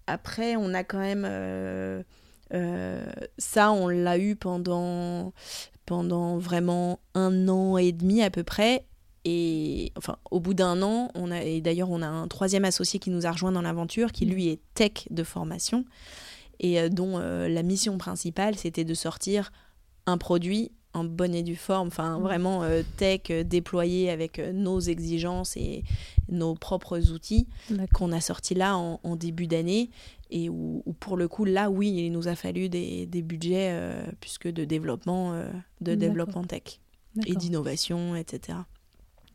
[0.07, 2.01] après on a quand même euh,
[3.37, 5.33] ça, on l'a eu pendant,
[5.85, 8.85] pendant vraiment un an et demi à peu près.
[9.29, 12.97] Et enfin, au bout d'un an, on a, et d'ailleurs, on a un troisième associé
[12.97, 15.83] qui nous a rejoint dans l'aventure, qui lui est tech de formation,
[16.61, 19.51] et euh, dont euh, la mission principale, c'était de sortir
[20.05, 22.63] un produit en bonne et due forme, enfin vraiment
[22.97, 25.83] tech déployé avec nos exigences et
[26.29, 27.47] nos propres outils
[27.93, 29.89] qu'on a sorti là en, en début d'année
[30.29, 34.05] et où, pour le coup là oui il nous a fallu des, des budgets euh,
[34.19, 35.49] puisque de développement euh,
[35.81, 36.79] de développement tech
[37.25, 38.59] et d'innovation etc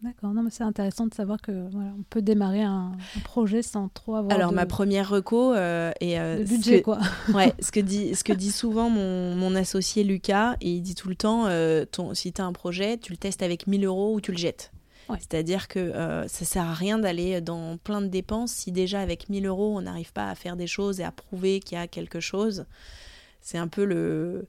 [0.02, 3.88] D'accord, non mais c'est intéressant de savoir que voilà, on peut démarrer un, projet sans
[3.88, 4.36] trop avoir.
[4.36, 6.98] Alors ma première reco euh, et le budget quoi.
[7.34, 10.96] ouais, ce que dit ce que dit souvent mon, mon associé Lucas, et il dit
[10.96, 11.46] tout le temps,
[11.92, 14.38] ton, si tu as un projet, tu le testes avec 1000 euros ou tu le
[14.38, 14.72] jettes.
[15.18, 19.28] C'est-à-dire que euh, ça sert à rien d'aller dans plein de dépenses si déjà avec
[19.28, 21.86] 1000 euros on n'arrive pas à faire des choses et à prouver qu'il y a
[21.86, 22.66] quelque chose.
[23.40, 24.46] C'est un peu le,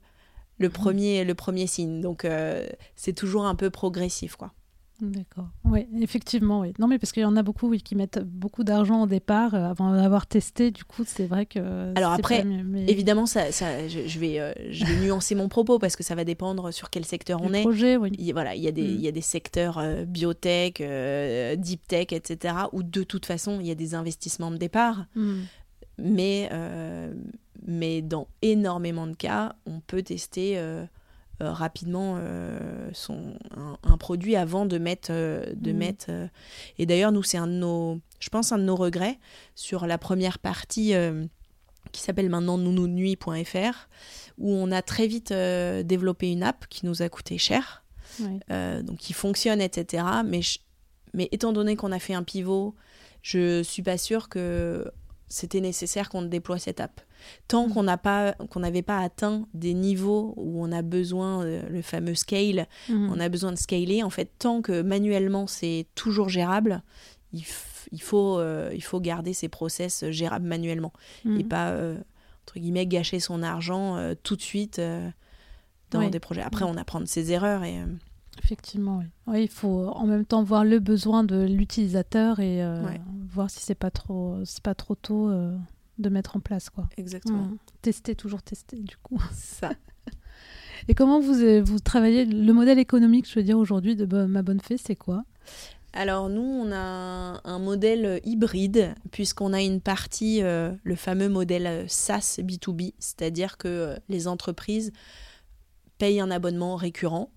[0.58, 0.72] le, mmh.
[0.72, 2.00] premier, le premier signe.
[2.00, 4.52] Donc euh, c'est toujours un peu progressif quoi.
[5.00, 5.48] D'accord.
[5.64, 6.72] Oui, effectivement, oui.
[6.78, 9.54] Non, mais parce qu'il y en a beaucoup oui, qui mettent beaucoup d'argent au départ
[9.54, 10.70] euh, avant d'avoir testé.
[10.70, 11.92] Du coup, c'est vrai que.
[11.96, 12.46] Alors après,
[12.86, 16.24] évidemment, ça, ça je, vais, euh, je vais nuancer mon propos parce que ça va
[16.24, 17.62] dépendre sur quel secteur on est.
[17.62, 18.12] Projet, oui.
[18.18, 18.94] Il, voilà, il y a des, mm.
[18.94, 20.80] il y a des secteurs euh, biotech,
[21.58, 22.54] deep tech, etc.
[22.72, 25.06] où de toute façon, il y a des investissements de départ.
[25.16, 25.40] Mm.
[25.98, 26.50] Mais,
[27.66, 30.58] mais dans énormément de cas, on peut tester
[31.42, 33.34] euh, rapidement euh, son,
[33.82, 35.08] un, produit avant de mettre.
[35.10, 35.76] Euh, de mm.
[35.76, 36.10] mettre
[36.78, 39.18] et d'ailleurs, nous, c'est un de nos, je pense, un de nos regrets
[39.56, 40.94] sur la première partie
[41.92, 43.88] qui s'appelle maintenant nounounui.fr,
[44.38, 47.84] où on a très vite développé une app qui nous a coûté cher,
[48.18, 50.04] donc qui fonctionne, etc.
[50.24, 50.40] Mais,
[51.14, 52.74] mais étant donné qu'on a fait un pivot,
[53.22, 54.90] je suis pas sûre que
[55.28, 57.00] c'était nécessaire qu'on déploie cette app.
[57.48, 61.62] Tant qu'on n'a pas, qu'on n'avait pas atteint des niveaux où on a besoin, euh,
[61.68, 63.10] le fameux scale, mm.
[63.10, 66.82] on a besoin de scaler, en fait, tant que manuellement c'est toujours gérable,
[67.32, 70.92] il, faut, euh, il faut garder ces process gérables manuellement
[71.24, 71.40] mm.
[71.40, 71.96] et pas, euh,
[72.44, 74.80] entre guillemets, gâcher son argent tout de suite
[75.90, 76.42] dans des projets.
[76.42, 77.80] Après, on apprend de ses erreurs et...
[78.42, 79.42] Effectivement, oui.
[79.42, 82.62] Il faut en même temps voir le besoin de l'utilisateur et
[83.30, 85.30] voir si c'est pas trop, c'est pas trop tôt
[85.98, 86.70] de mettre en place.
[86.70, 86.88] Quoi.
[86.96, 87.50] Exactement.
[87.82, 89.22] Tester, toujours tester, du coup.
[89.32, 89.70] Ça.
[90.88, 92.24] Et comment vous, euh, vous travaillez?
[92.24, 95.24] Le modèle économique, je veux dire, aujourd'hui de Ma Bonne Fée, c'est quoi?
[95.92, 101.66] Alors nous, on a un modèle hybride puisqu'on a une partie, euh, le fameux modèle
[101.66, 104.92] euh, SaaS B2B, c'est-à-dire que les entreprises
[105.98, 107.30] payent un abonnement récurrent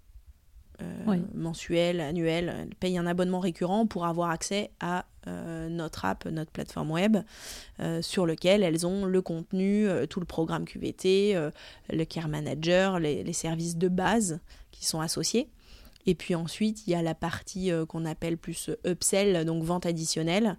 [0.81, 6.25] euh, mensuel, annuel, elles payent un abonnement récurrent pour avoir accès à euh, notre app,
[6.25, 7.17] notre plateforme web,
[7.79, 11.35] euh, sur lequel elles ont le contenu, tout le programme QVT,
[11.91, 14.39] le Care Manager, les, services de base
[14.71, 15.49] qui sont associés.
[16.05, 20.57] Et puis ensuite, il y a la partie qu'on appelle plus upsell, donc vente additionnelle,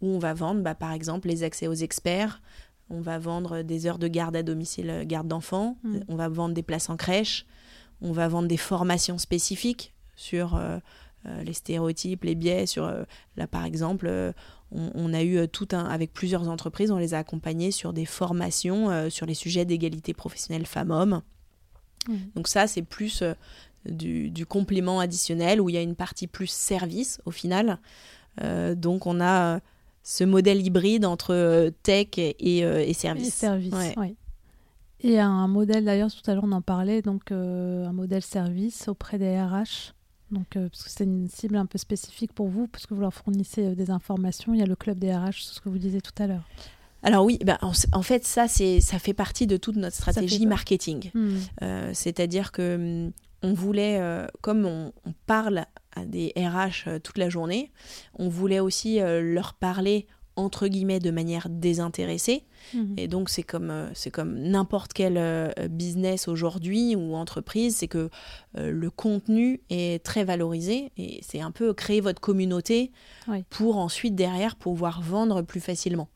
[0.00, 2.40] où on va vendre bah, par exemple les accès aux experts,
[2.88, 5.98] on va vendre des heures de garde à domicile, garde d'enfants, Mm.
[6.08, 7.46] on va vendre des places en crèche,
[8.02, 10.78] on va vendre des formations spécifiques sur euh,
[11.26, 12.66] euh, les stéréotypes, les biais.
[12.66, 13.04] Sur, euh,
[13.36, 14.32] là, par exemple, euh,
[14.72, 15.84] on, on a eu tout un.
[15.84, 20.66] Avec plusieurs entreprises, on les a accompagnés sur des formations sur les sujets d'égalité professionnelle
[20.66, 21.22] femmes-hommes.
[22.08, 22.14] Mm.
[22.36, 23.22] Donc, ça, c'est plus
[23.84, 27.78] du, du complément additionnel où il y a une partie plus service au final.
[28.76, 29.60] Donc, on a
[30.02, 33.28] ce modèle hybride entre tech et, et service.
[33.28, 33.98] Et service, Ouais.
[33.98, 34.14] ouais.
[35.02, 38.88] Et un modèle, d'ailleurs, tout à l'heure on en parlait, donc euh, un modèle service
[38.88, 39.94] auprès des RH.
[40.30, 43.00] Donc, euh, parce que c'est une cible un peu spécifique pour vous, parce que vous
[43.00, 44.54] leur fournissez euh, des informations.
[44.54, 46.46] Il y a le club des RH, c'est ce que vous disiez tout à l'heure.
[47.02, 50.46] Alors oui, ben, en, en fait, ça, c'est, ça fait partie de toute notre stratégie
[50.46, 51.10] marketing.
[51.14, 51.38] Hmm.
[51.94, 53.98] C'est-à-dire que hum, on voulait,
[54.42, 55.64] comme on, on parle
[55.96, 57.72] à des RH toute la journée,
[58.18, 60.06] on voulait aussi leur parler
[60.40, 62.44] entre guillemets de manière désintéressée.
[62.74, 62.94] Mhm.
[62.96, 67.88] Et donc c'est comme euh, c'est comme n'importe quel euh, business aujourd'hui ou entreprise, c'est
[67.88, 68.10] que
[68.58, 72.90] euh, le contenu est très valorisé et c'est un peu créer votre communauté
[73.28, 73.44] Oui.
[73.50, 76.08] pour ensuite derrière pouvoir vendre plus facilement.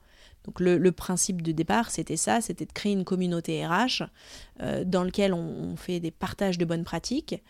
[0.45, 4.03] Donc le, le principe de départ, c'était ça, c'était de créer une communauté RH
[4.61, 7.43] euh, dans lequel on, on fait des partages de bonnes pratiques,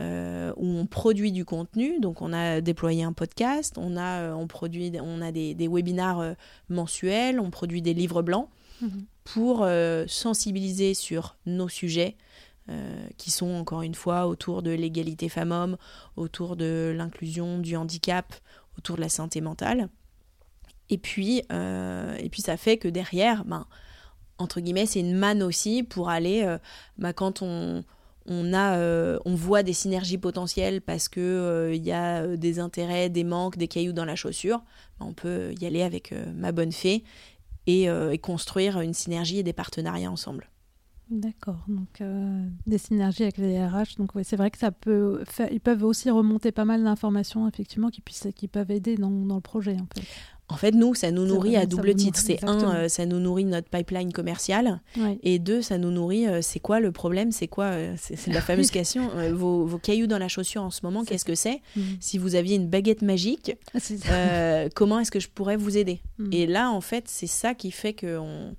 [0.00, 1.98] euh, où on produit du contenu.
[2.00, 5.66] Donc on a déployé un podcast, on a, euh, on produit, on a des, des
[5.68, 6.34] webinars
[6.68, 8.48] mensuels, on produit des livres blancs
[8.80, 9.04] Mhm.
[9.24, 9.66] pour
[10.08, 12.16] sensibiliser sur nos sujets.
[12.68, 15.76] euh, qui sont encore une fois autour de l'égalité femmes-hommes,
[16.16, 18.32] autour de l'inclusion, du handicap,
[18.78, 19.88] autour de la santé mentale.
[20.90, 23.66] Et puis, euh, et puis ça fait que derrière, ben,
[24.38, 26.58] entre guillemets, c'est une manne aussi pour aller, euh,
[26.98, 27.84] ben, quand on,
[28.26, 33.08] on, a, euh, on voit des synergies potentielles parce qu'il il y a des intérêts,
[33.08, 34.62] des manques, des cailloux dans la chaussure,
[34.98, 37.04] ben, on peut y aller avec ma bonne fée
[37.66, 37.88] et,
[38.20, 40.50] construire une synergie et des partenariats ensemble.
[41.10, 41.64] D'accord.
[41.68, 42.02] Donc,
[42.66, 43.96] des synergies avec les RH.
[43.98, 45.22] Donc, ouais, c'est vrai que ça peut.
[45.50, 49.36] Ils peuvent aussi remonter pas mal d'informations, effectivement, qui, puissent, qui peuvent aider dans, dans
[49.36, 49.76] le projet.
[49.76, 50.06] En fait.
[50.48, 52.18] En fait, nous, ça nous nourrit à double titre.
[52.18, 54.82] C'est un, euh, ça nous nourrit notre pipeline commercial.
[54.98, 55.18] Ouais.
[55.22, 58.42] Et deux, ça nous nourrit, euh, c'est quoi le problème C'est quoi euh, C'est la
[58.42, 59.08] fameuse question.
[59.32, 61.96] vos, vos cailloux dans la chaussure en ce moment, qu'est-ce que c'est Mhm.
[62.00, 63.56] Si vous aviez une baguette magique,
[64.10, 66.28] Ah, comment est-ce que je pourrais vous aider Mhm.
[66.32, 68.54] Et là, en fait, c'est ça qui fait qu'on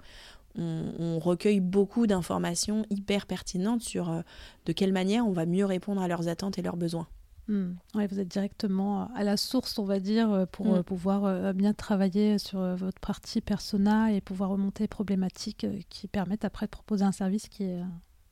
[0.58, 4.24] on, on recueille beaucoup d'informations hyper pertinentes sur
[4.66, 7.08] de quelle manière on va mieux répondre à leurs attentes et leurs besoins.
[7.50, 7.74] Hmm.
[7.94, 10.76] Ouais, vous êtes directement à la source, on va dire, euh, pour Mm.
[10.76, 15.66] euh, pouvoir euh, bien travailler sur euh, votre partie persona et pouvoir remonter les problématiques
[15.66, 17.84] euh, qui permettent après de proposer un service qui, est, euh,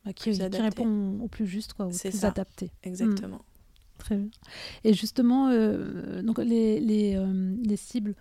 [0.05, 2.29] bah, qui, qui répond au plus juste, quoi, au plus ça.
[2.29, 2.71] adapté.
[2.83, 3.41] Exactement.
[3.97, 4.29] Très bien.
[4.85, 8.15] Et justement, euh, donc les, les, euh, les cibles,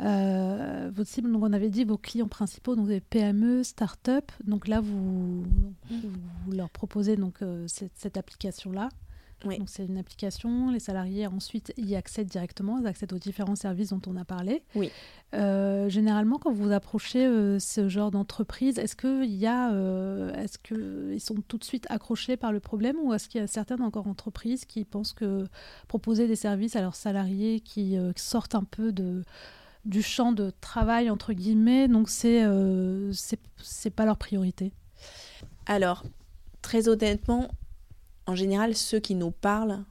[0.00, 4.30] euh, votre cible, donc on avait dit vos clients principaux, donc des PME, start-up.
[4.44, 6.12] Donc là, vous, vous,
[6.44, 8.90] vous leur proposez donc euh, cette, cette application-là.
[9.44, 9.58] Oui.
[9.58, 10.70] Donc c'est une application.
[10.70, 14.64] Les salariés ensuite y accèdent directement, ils accèdent aux différents services dont on a parlé.
[14.74, 14.90] Oui.
[15.34, 20.32] Euh, généralement, quand vous approchez euh, ce genre d'entreprise, est-ce que il y a, euh,
[20.34, 23.44] est-ce que ils sont tout de suite accrochés par le problème, ou est-ce qu'il y
[23.44, 25.44] a certaines encore entreprises qui pensent que
[25.86, 29.22] proposer des services à leurs salariés qui sortent un peu de
[29.84, 32.44] du champ de travail entre guillemets, donc c'est
[33.12, 34.72] c'est c'est pas leur priorité?
[35.66, 36.04] Alors,
[36.62, 37.48] très honnêtement,
[38.28, 39.82] en général, ceux qui nous parlent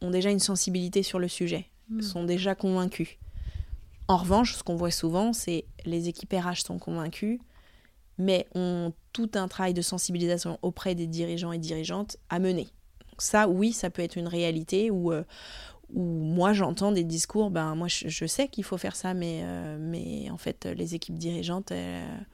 [0.00, 2.00] ont déjà une sensibilité sur le sujet, Mm.
[2.00, 3.18] sont déjà convaincus.
[4.08, 7.38] En revanche, ce qu'on voit souvent, c'est les équipes RH sont convaincus,
[8.16, 12.68] mais ont tout un travail de sensibilisation auprès des dirigeants et dirigeantes à mener.
[13.10, 15.24] Donc ça, oui, ça peut être une réalité où, euh,
[15.92, 19.40] où moi j'entends des discours, ben moi je, je sais qu'il faut faire ça, mais,
[19.42, 22.26] euh, mais en fait les équipes dirigeantes, elles,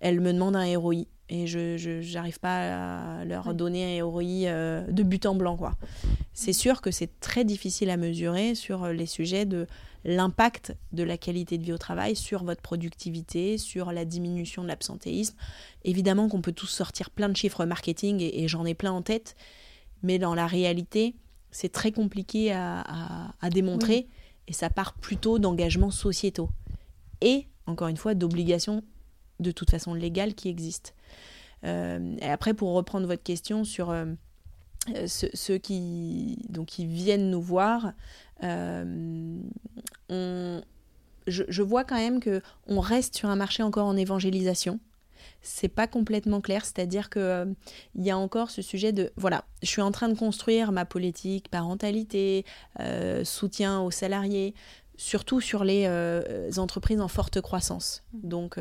[0.00, 4.86] elles me demandent un ROI et je n'arrive pas à leur donner un ROI euh,
[4.90, 5.56] de but en blanc.
[5.56, 5.72] quoi.
[6.32, 9.66] C'est sûr que c'est très difficile à mesurer sur les sujets de
[10.04, 14.68] l'impact de la qualité de vie au travail sur votre productivité, sur la diminution de
[14.68, 15.34] l'absentéisme.
[15.84, 19.00] Évidemment qu'on peut tous sortir plein de chiffres marketing et, et j'en ai plein en
[19.00, 19.34] tête,
[20.02, 21.14] mais dans la réalité,
[21.50, 24.08] c'est très compliqué à, à- à démontrer
[24.46, 26.50] et ça part plutôt d'engagements sociétaux
[27.22, 28.82] et, encore une fois, d'obligations
[29.40, 30.90] de toute façon légales qui existent.
[31.64, 34.06] Euh, et après, pour reprendre votre question sur euh,
[34.94, 37.92] euh, ceux, qui, donc, qui viennent nous voir,
[41.26, 44.78] je, vois quand même que on reste sur un marché encore en évangélisation.
[45.40, 47.46] C'est pas complètement clair, c'est-à-dire que
[47.96, 51.48] y a encore ce sujet de voilà, je suis en train de construire ma politique
[51.50, 52.44] parentalité,
[53.24, 54.54] soutien aux salariés,
[54.96, 55.88] surtout sur les
[56.58, 58.04] entreprises en forte croissance.
[58.12, 58.58] Donc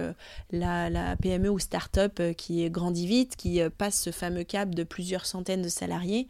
[0.51, 5.61] la, PME ou start-up qui grandit vite, qui passe ce fameux cap de plusieurs centaines
[5.61, 6.27] de salariés,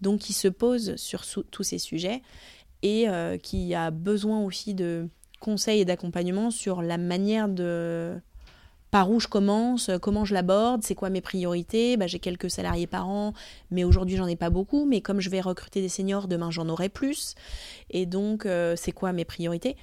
[0.00, 2.22] donc qui se pose sur tous ces sujets
[2.82, 3.06] et
[3.42, 5.08] qui a besoin aussi de
[5.40, 8.18] conseils et d'accompagnement sur la manière de
[8.94, 11.96] par où je commence, euh, comment je l'aborde, c'est quoi mes priorités.
[11.96, 13.32] Bah, j'ai quelques salariés par an,
[13.72, 14.86] mais aujourd'hui j'en ai pas beaucoup.
[14.86, 17.34] Mais comme je vais recruter des seniors, demain j'en aurai plus.
[17.90, 19.76] Et donc, euh, c'est quoi mes priorités?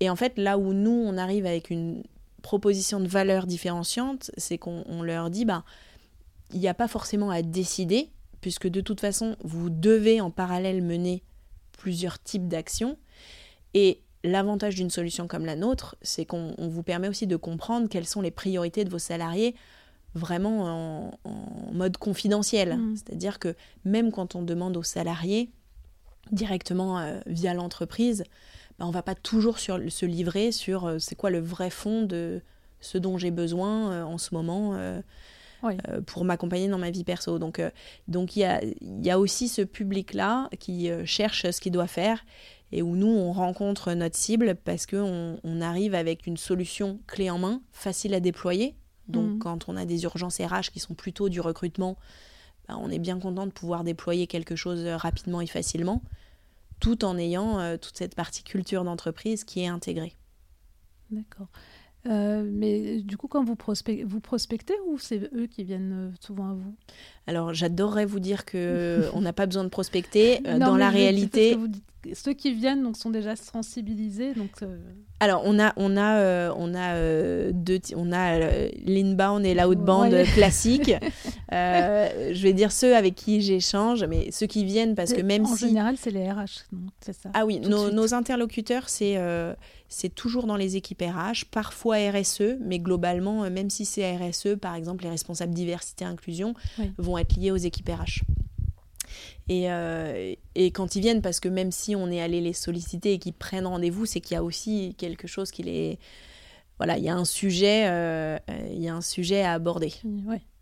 [0.00, 2.02] Et en fait, là où nous, on arrive avec une
[2.42, 5.62] proposition de valeur différenciante, c'est qu'on leur dit, bah,
[6.52, 10.82] il n'y a pas forcément à décider, puisque de toute façon, vous devez en parallèle
[10.82, 11.22] mener
[11.78, 12.98] plusieurs types d'actions.
[13.74, 18.06] Et L'avantage d'une solution comme la nôtre, c'est qu'on vous permet aussi de comprendre quelles
[18.06, 19.54] sont les priorités de vos salariés
[20.14, 22.76] vraiment en, mode confidentiel.
[22.76, 22.96] Mm.
[22.96, 23.54] C'est-à-dire que
[23.84, 25.50] même quand on demande aux salariés
[26.30, 28.24] directement euh, via l'entreprise,
[28.78, 31.70] bah, on ne va pas toujours sur, se livrer sur euh, c'est quoi le vrai
[31.70, 32.42] fond de
[32.80, 34.76] ce dont j'ai besoin euh, en ce moment.
[36.06, 37.38] pour m'accompagner dans ma vie perso.
[37.38, 37.62] Donc,
[38.08, 42.24] donc il y, a, y a aussi ce public-là qui cherche ce qu'il doit faire
[42.72, 47.30] et où nous, on rencontre notre cible parce qu'on on arrive avec une solution clé
[47.30, 48.74] en main, facile à déployer.
[49.08, 49.38] Donc, mhm.
[49.38, 51.98] quand on a des urgences RH qui sont plutôt du recrutement,
[52.68, 56.02] bah, on est bien content de pouvoir déployer quelque chose rapidement et facilement,
[56.80, 60.14] tout en ayant euh, toute cette partie culture d'entreprise qui est intégrée.
[61.10, 61.48] D'accord.
[62.06, 66.10] Euh, mais du coup, quand vous, prospectez, vous prospectez ou c'est eux qui viennent euh,
[66.20, 66.74] souvent à vous?
[67.26, 70.40] Alors, j'adorerais vous dire que on n'a pas besoin de prospecter.
[70.40, 71.56] dans la réalité,
[72.14, 74.34] ceux qui viennent donc sont déjà sensibilisés.
[74.34, 74.76] Donc, euh,
[75.20, 78.38] Alors on a on a euh, on a euh, deux on a
[78.84, 80.24] l'inbound et l'outbound ouais.
[80.24, 80.92] classique.
[81.52, 85.54] je vais dire ceux avec qui j'échange, mais ceux qui viennent parce que même en
[85.54, 86.66] si en général c'est les RH,
[87.00, 87.30] c'est ça.
[87.34, 89.18] Ah oui, nos, nos, interlocuteurs c'est
[89.88, 94.74] c'est toujours dans les équipes RH, parfois RSE, mais globalement même si c'est RSE, par
[94.74, 96.54] exemple les responsables diversité inclusion
[96.98, 98.22] vont être liés aux équipes RH.
[99.50, 103.18] Euh, et, quand ils viennent, parce que même si on est allé les solliciter et
[103.18, 105.98] qu'ils prennent rendez-vous, c'est qu'il y a aussi quelque chose qui les...
[106.78, 108.38] Voilà, il y a un sujet, euh,
[108.70, 109.92] il y a un sujet à aborder.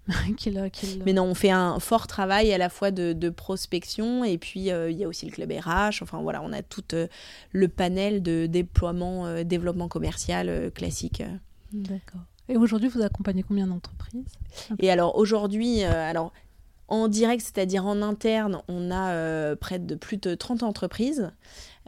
[1.06, 4.90] Mais non, on fait un fort travail à la fois de, prospection et puis euh,
[4.90, 6.02] il y a aussi le club RH.
[6.02, 6.82] Enfin voilà, on a tout
[7.52, 11.22] le panel de déploiement, développement commercial classique.
[11.72, 12.22] D'accord.
[12.48, 14.24] Et aujourd'hui, vous accompagnez combien d'entreprises?
[14.80, 16.32] Et alors aujourd'hui, alors
[16.90, 21.30] en direct, c'est-à-dire en interne, on a euh, près de plus de 30 entreprises.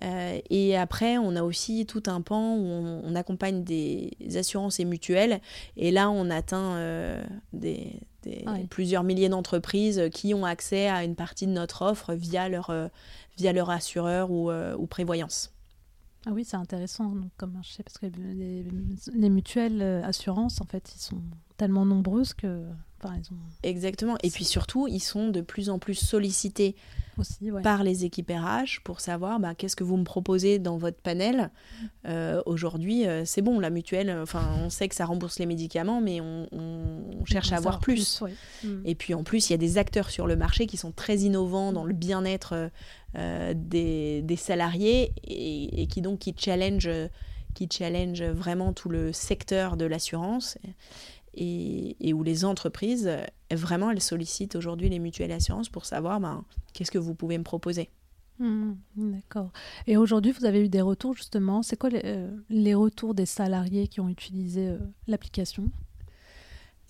[0.03, 2.65] Euh, et après, on a aussi tout un pan où
[3.05, 5.41] on, accompagne des assurances et mutuelles.
[5.77, 7.23] Et là, on atteint euh,
[7.53, 8.01] des,
[8.71, 12.73] plusieurs milliers d'entreprises qui ont accès à une partie de notre offre via leur,
[13.37, 15.53] via leur assureur ou, ou prévoyance.
[16.27, 18.65] Ah oui, c'est intéressant comme marché parce que les,
[19.13, 21.21] les mutuelles assurances, en fait, ils sont
[21.63, 22.65] tellement nombreuses que
[23.63, 24.17] Exactement.
[24.25, 26.75] Et puis surtout, ils sont de plus en plus sollicités
[27.19, 30.99] Aussi, par les équipes RH pour savoir bah, qu'est-ce que vous me proposez dans votre
[30.99, 31.51] panel.
[32.07, 36.01] Euh, aujourd'hui, euh, c'est bon, la mutuelle, enfin, on sait que ça rembourse les médicaments,
[36.01, 36.49] mais on,
[37.25, 38.23] cherche à avoir plus.
[38.65, 38.69] Mm.
[38.85, 41.19] Et puis en plus, il y a des acteurs sur le marché qui sont très
[41.19, 42.71] innovants dans le bien-être
[43.17, 46.91] euh, des, salariés et, qui donc qui challenge
[47.55, 50.57] qui challenge vraiment tout le secteur de l'assurance
[51.35, 53.11] et, où les entreprises,
[53.51, 57.45] vraiment, elles sollicitent aujourd'hui les mutuelles assurances pour savoir ben, qu'est-ce que vous pouvez me
[57.45, 57.91] proposer.
[58.39, 59.51] Mmh, d'accord.
[59.87, 61.63] Et aujourd'hui, vous avez eu des retours justement.
[61.63, 65.71] C'est quoi les, euh, retours des salariés qui ont utilisé euh, l'application?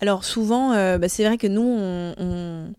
[0.00, 2.72] Alors souvent, euh, bah, c'est vrai que nous, on,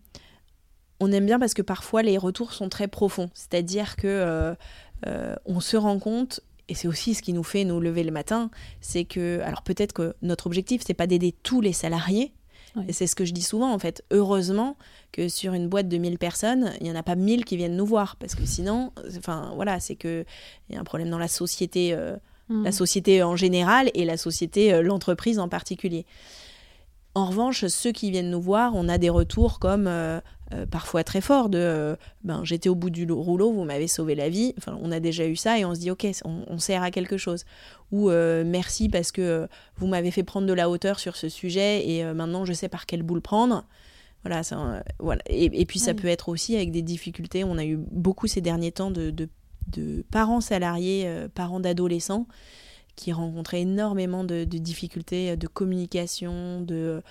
[1.00, 3.30] on, aime bien parce que parfois les retours sont très profonds.
[3.34, 4.54] C'est-à-dire que
[5.44, 8.50] on se rend compte et c'est aussi ce qui nous fait nous lever le matin,
[8.80, 12.32] c'est que, alors peut-être que notre objectif, c'est pas d'aider tous les salariés,
[12.88, 14.02] et c'est ce que je dis souvent en fait.
[14.10, 14.76] Heureusement
[15.12, 17.76] que sur une boîte de 1000 personnes, il n'y en a pas 1000 qui viennent
[17.76, 20.24] nous voir, parce que sinon, enfin voilà, c'est qu'il
[20.70, 22.16] y a un problème dans la société, euh,
[22.48, 22.72] la mm.
[22.72, 26.04] société en général et la société, euh, l'entreprise en particulier.
[27.14, 30.20] En revanche, ceux qui viennent nous voir, on a des retours comme euh,
[30.52, 34.14] euh, parfois très forts de euh, ben, j'étais au bout du rouleau, vous m'avez sauvé
[34.14, 34.54] la vie.
[34.58, 37.16] Enfin, on a déjà eu ça et on se dit ok, on, sert à quelque
[37.16, 37.44] chose.
[37.92, 42.04] Ou merci parce que vous m'avez fait prendre de la hauteur sur ce sujet et
[42.12, 43.64] maintenant je sais par quelle boule prendre.
[44.24, 45.22] Voilà, ça, voilà.
[45.28, 47.44] Et, puis ça peut être aussi avec des difficultés.
[47.44, 52.26] On a eu beaucoup ces derniers temps de, de parents salariés, parents d'adolescents
[52.96, 57.02] qui rencontraient énormément de, difficultés de communication, de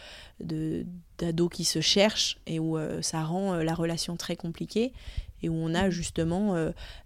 [1.20, 4.94] d'ados qui se cherchent et où euh, ça rend euh, la relation très compliquée.
[5.42, 6.56] et où on a justement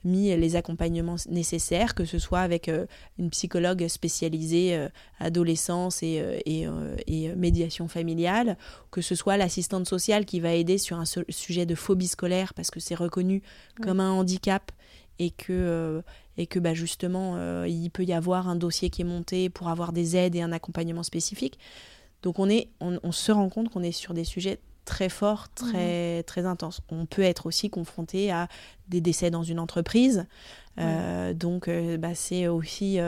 [0.04, 2.70] mis les accompagnements nécessaires, que ce soit avec
[3.18, 6.68] une psychologue spécialisée adolescence et, et,
[7.08, 8.56] et, médiation familiale,
[8.92, 12.70] que ce soit l'assistante sociale qui va aider sur un sujet de phobie scolaire parce
[12.70, 13.42] que c'est reconnu
[13.82, 14.72] comme un handicap
[15.18, 16.04] et que
[16.38, 19.70] et que bah, justement, euh, il peut y avoir un dossier qui est monté pour
[19.70, 21.60] avoir des aides et un accompagnement spécifique.
[22.24, 26.24] Donc on, est, on, se rend compte qu'on est sur des sujets très forts, très,
[26.24, 26.82] très intenses.
[26.90, 28.48] On peut être aussi confronté à
[28.88, 30.26] des décès dans une entreprise.
[30.80, 33.00] Euh, donc euh, bah, c'est aussi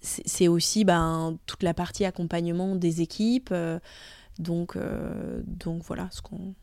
[0.00, 3.54] c'est aussi ben, toute la partie accompagnement des équipes.
[4.38, 4.76] donc,
[5.46, 6.54] donc voilà ce qu'on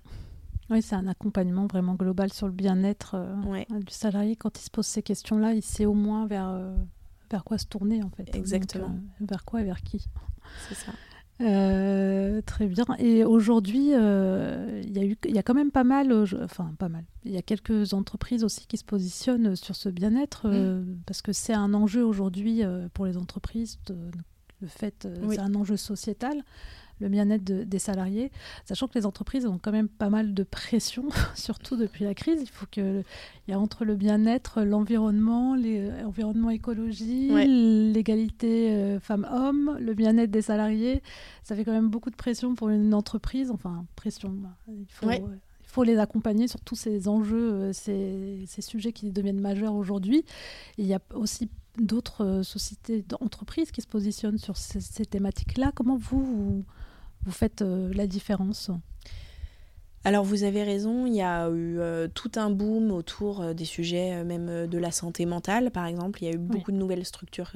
[0.72, 4.38] oui, c'est un accompagnement vraiment global sur le bien-être euh, du salarié.
[4.38, 6.74] Quand il se pose ces questions-là, il sait au moins vers, euh,
[7.30, 8.34] vers quoi se tourner, en fait.
[8.34, 8.96] Exactement.
[9.22, 10.08] Euh, vers quoi et vers qui.
[10.70, 10.94] C'est ça.
[12.46, 12.86] très bien.
[13.00, 16.14] Et aujourd'hui, il y, a eu, y a quand même pas mal,
[16.44, 20.48] enfin pas mal, il y a quelques entreprises aussi qui se positionnent sur ce bien-être
[20.48, 21.00] mm.
[21.08, 22.62] parce que c'est un enjeu aujourd'hui
[22.94, 23.80] pour les entreprises.
[24.62, 26.44] le fait, c'est un enjeu sociétal
[27.02, 28.32] le bien-être des salariés,
[28.66, 32.40] sachant que les entreprises ont quand même pas mal de pression, surtout depuis la crise.
[32.42, 33.04] Il faut que
[33.48, 37.30] il y a entre le bien-être, l'environnement, l'environnement euh, écologie,
[37.92, 41.02] l'égalité euh, femmes-hommes, le bien-être des salariés.
[41.44, 43.52] Ça fait quand même beaucoup de pression pour une entreprise.
[43.52, 44.30] Enfin, pression.
[44.30, 48.94] Bah, il faut, il faut les accompagner sur tous ces enjeux, euh, ces, ces sujets
[48.94, 50.24] qui deviennent majeurs aujourd'hui.
[50.78, 51.50] Il y a aussi
[51.80, 55.72] d'autres sociétés, d'entreprises qui se positionnent sur ces, ces thématiques-là.
[55.74, 56.66] Comment vous, vous
[57.30, 58.72] faites euh, la différence
[60.04, 63.66] alors vous avez raison, il y a eu euh, tout un boom autour euh, des
[63.66, 66.24] sujets même de la santé mentale par exemple.
[66.24, 67.52] Il y a eu beaucoup de nouvelles structures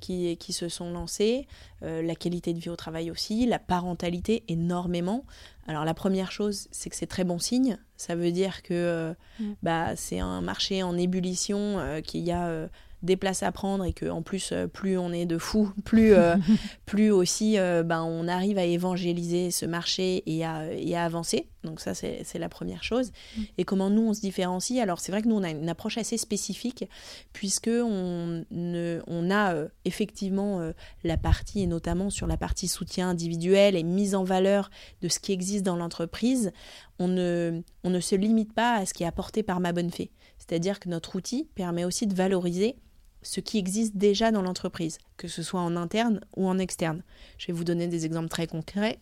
[0.00, 1.48] qui, qui, se sont lancées,
[1.80, 5.24] la qualité de vie au travail aussi, la parentalité énormément.
[5.66, 7.76] Alors la première chose, c'est que c'est très bon signe.
[7.96, 9.52] Ça veut dire que mm.
[9.64, 12.68] bah, c'est un marché en ébullition, qu'il y a
[13.02, 16.14] des places à prendre et que en plus euh, plus on est de fous, plus
[16.14, 16.36] euh,
[16.86, 21.48] plus aussi euh, ben, on arrive à évangéliser ce marché et à, et à avancer.
[21.64, 23.12] Donc ça c'est la première chose.
[23.36, 23.42] Mm.
[23.58, 24.80] Et comment nous on se différencie?
[24.80, 26.84] Alors c'est vrai que nous on a une approche assez spécifique
[27.32, 30.72] puisque on, ne, on a effectivement
[31.04, 34.70] la partie et notamment sur la partie soutien individuel et mise en valeur
[35.02, 36.52] de ce qui existe dans l'entreprise.
[36.98, 39.90] On ne, on ne se limite pas à ce qui est apporté par ma bonne
[39.90, 40.10] fée.
[40.38, 42.76] C'est-à-dire que notre outil permet aussi de valoriser
[43.22, 47.02] ce qui existe déjà dans l'entreprise, que ce soit en interne ou en externe.
[47.38, 48.98] Je vais vous donner des exemples très concrets.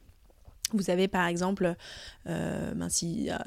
[0.73, 1.75] Vous avez par exemple,
[2.29, 3.39] euh, ben euh,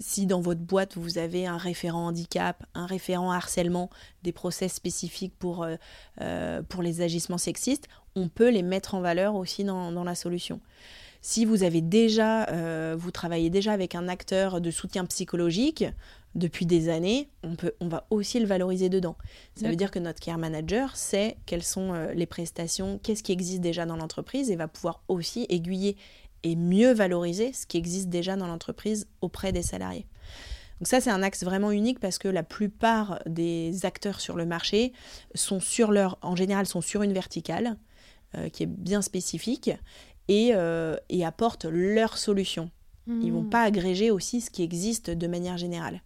[0.00, 3.90] si, dans votre boîte vous avez un référent handicap, un référent harcèlement,
[4.22, 5.66] des process spécifiques pour,
[6.20, 10.14] euh, pour les agissements sexistes, on peut les mettre en valeur aussi dans, dans la
[10.14, 10.60] solution.
[11.20, 15.82] Si vous avez déjà, vous travaillez déjà avec un acteur de soutien psychologique,
[16.34, 19.16] depuis des années, on, peut, on va aussi le valoriser dedans.
[19.54, 23.32] Ça veut dire que notre care manager sait quelles sont euh, les prestations, qu'est-ce qui
[23.32, 25.96] existe déjà dans l'entreprise et va pouvoir aussi aiguiller
[26.42, 30.06] et mieux valoriser ce qui existe déjà dans l'entreprise auprès des salariés.
[30.80, 34.44] Donc ça, c'est un axe vraiment unique parce que la plupart des acteurs sur le
[34.44, 34.92] marché
[35.34, 37.76] sont sur leur, en général, sont sur une verticale
[38.36, 39.70] euh, qui est bien spécifique
[40.26, 42.70] et, euh, et apportent leur solution.
[43.06, 43.50] Ils vont hmm.
[43.50, 46.00] pas agréger aussi ce qui existe de manière générale.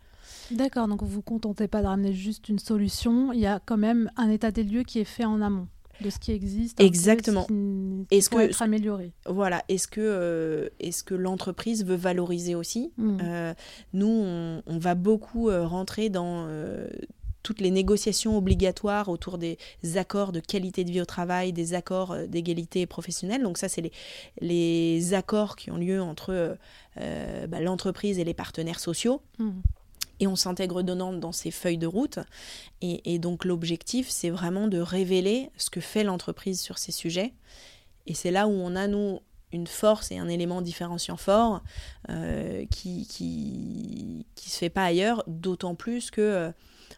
[0.51, 3.77] D'accord, donc vous vous contentez pas de ramener juste une solution, il y a quand
[3.77, 5.69] même un état des lieux qui est fait en amont
[6.01, 6.81] de ce qui existe.
[6.81, 7.47] Exactement.
[8.11, 9.65] Est-ce que être amélioré Voilà.
[9.69, 13.19] Est-ce que euh, est-ce que l'entreprise veut valoriser aussi hmm.
[13.23, 13.55] euh,
[13.93, 16.47] Nous, on, va beaucoup euh, rentrer dans
[17.43, 19.59] toutes les négociations obligatoires autour des
[19.97, 23.43] accords de qualité de vie au travail, des accords d'égalité professionnelle.
[23.43, 23.93] Donc ça, c'est les,
[24.41, 26.57] les accords qui ont lieu entre
[26.97, 29.23] bah, l'entreprise et les partenaires sociaux.
[29.39, 29.61] Hmm
[30.21, 32.19] et on s'intègre donnant dans ces feuilles de route.
[32.81, 37.35] Et, donc l'objectif, c'est vraiment de révéler ce que fait l'entreprise sur ces sujets.
[38.07, 39.21] Et c'est là où on a, nous,
[39.53, 41.63] une force et un élément différenciant fort
[42.11, 46.51] euh, qui, qui, qui se fait pas ailleurs, d'autant plus que euh,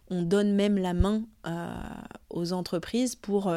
[0.08, 1.72] on donne même la main euh,
[2.30, 3.52] aux entreprises pour,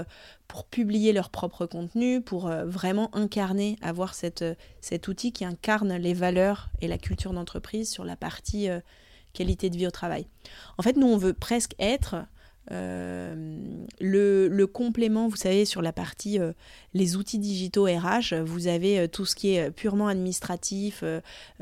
[0.48, 4.46] pour publier leur propre contenu, pour vraiment incarner, avoir cette,
[4.82, 8.68] cet outil qui incarne les valeurs et la culture d'entreprise sur la partie
[9.34, 10.28] qualité de vie au travail.
[10.78, 12.26] En fait, nous, on veut presque être
[12.72, 13.58] euh,
[14.00, 16.54] le, complément, vous savez, sur la partie euh,
[16.94, 21.04] les outils digitaux RH, vous avez euh, tout ce qui est purement administratif,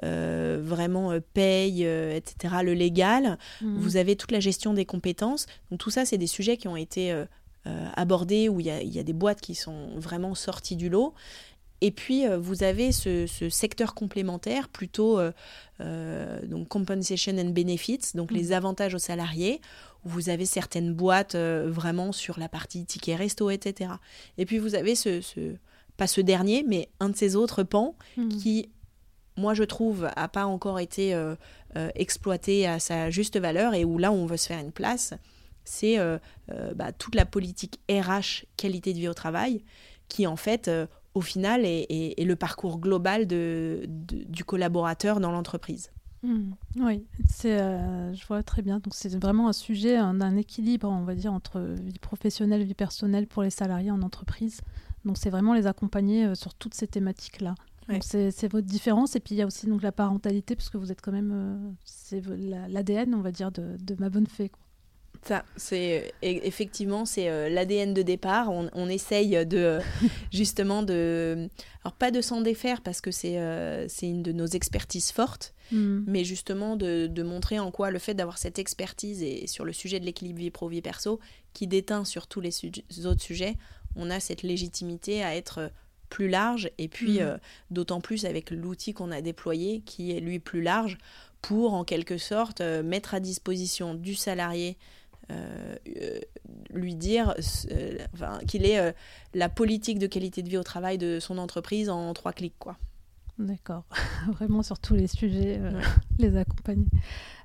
[0.02, 3.38] vraiment paye, etc., le légal.
[3.62, 3.78] Mhm.
[3.78, 5.48] Vous avez toute la gestion des compétences.
[5.70, 7.16] Donc tout ça, c'est des sujets qui ont été
[7.96, 11.14] abordés, où il y, a, des boîtes qui sont vraiment sorties du lot.
[11.82, 15.20] Et puis, vous avez ce, secteur complémentaire, plutôt
[15.80, 18.54] donc compensation and benefits, donc les mmh.
[18.54, 19.62] avantages aux salariés,
[20.06, 23.94] où vous avez certaines boîtes vraiment sur la partie ticket resto, etc.
[24.38, 25.22] Et puis, vous avez ce,
[25.98, 28.30] pas ce dernier, mais un de ces autres pans mmh.
[28.30, 28.70] qui
[29.38, 31.36] moi je trouve, n'a pas encore été euh,
[31.76, 35.14] euh, exploité à sa juste valeur et où là on veut se faire une place,
[35.64, 36.18] c'est euh,
[36.76, 39.64] bah, toute la politique RH qualité de vie au travail
[40.08, 40.70] qui en fait
[41.14, 45.92] au final est, le parcours global de, du collaborateur dans l'entreprise.
[46.24, 46.52] Mmh.
[46.78, 48.80] oui, c'est, je vois très bien.
[48.80, 53.28] Donc c'est vraiment un sujet d'un équilibre, on va dire, entre vie professionnelle, vie personnelle
[53.28, 54.62] pour les salariés en entreprise.
[55.04, 57.56] Donc c'est vraiment les accompagner sur toutes ces thématiques-là.
[58.02, 59.16] C'est votre différence.
[59.16, 61.32] Et puis il y a aussi donc, la parentalité, puisque vous êtes quand même.
[61.34, 64.52] Euh, c'est l'ADN, on va dire, de, ma bonne fée.
[65.24, 68.50] Ça, c'est e, effectivement c'est euh, l'ADN de départ.
[68.52, 69.80] On, essaye de
[70.32, 71.48] justement de,
[71.84, 75.54] alors pas de s'en défaire parce que c'est euh, c'est une de nos expertises fortes,
[75.72, 76.04] hmm.
[76.08, 79.74] mais justement de, de, montrer en quoi le fait d'avoir cette expertise et sur le
[79.74, 81.20] sujet de l'équilibre vie pro vie perso
[81.54, 82.54] qui déteint sur tous les
[83.06, 83.58] autres sujets,
[83.96, 85.72] on a cette légitimité à être
[86.12, 87.24] plus large et puis mm.
[87.24, 87.38] euh,
[87.72, 91.00] d'autant plus avec l'outil qu'on a déployé qui est lui plus large
[91.42, 95.01] pour en quelque sorte euh, mettre à disposition du salarié euh,
[96.74, 97.36] lui dire
[98.48, 98.96] qu'il est
[99.34, 102.78] la politique de qualité de vie au travail de son entreprise en trois clics quoi.
[103.40, 103.86] D'accord,
[104.34, 105.60] vraiment sur tous les sujets,
[106.20, 106.88] les accompagner.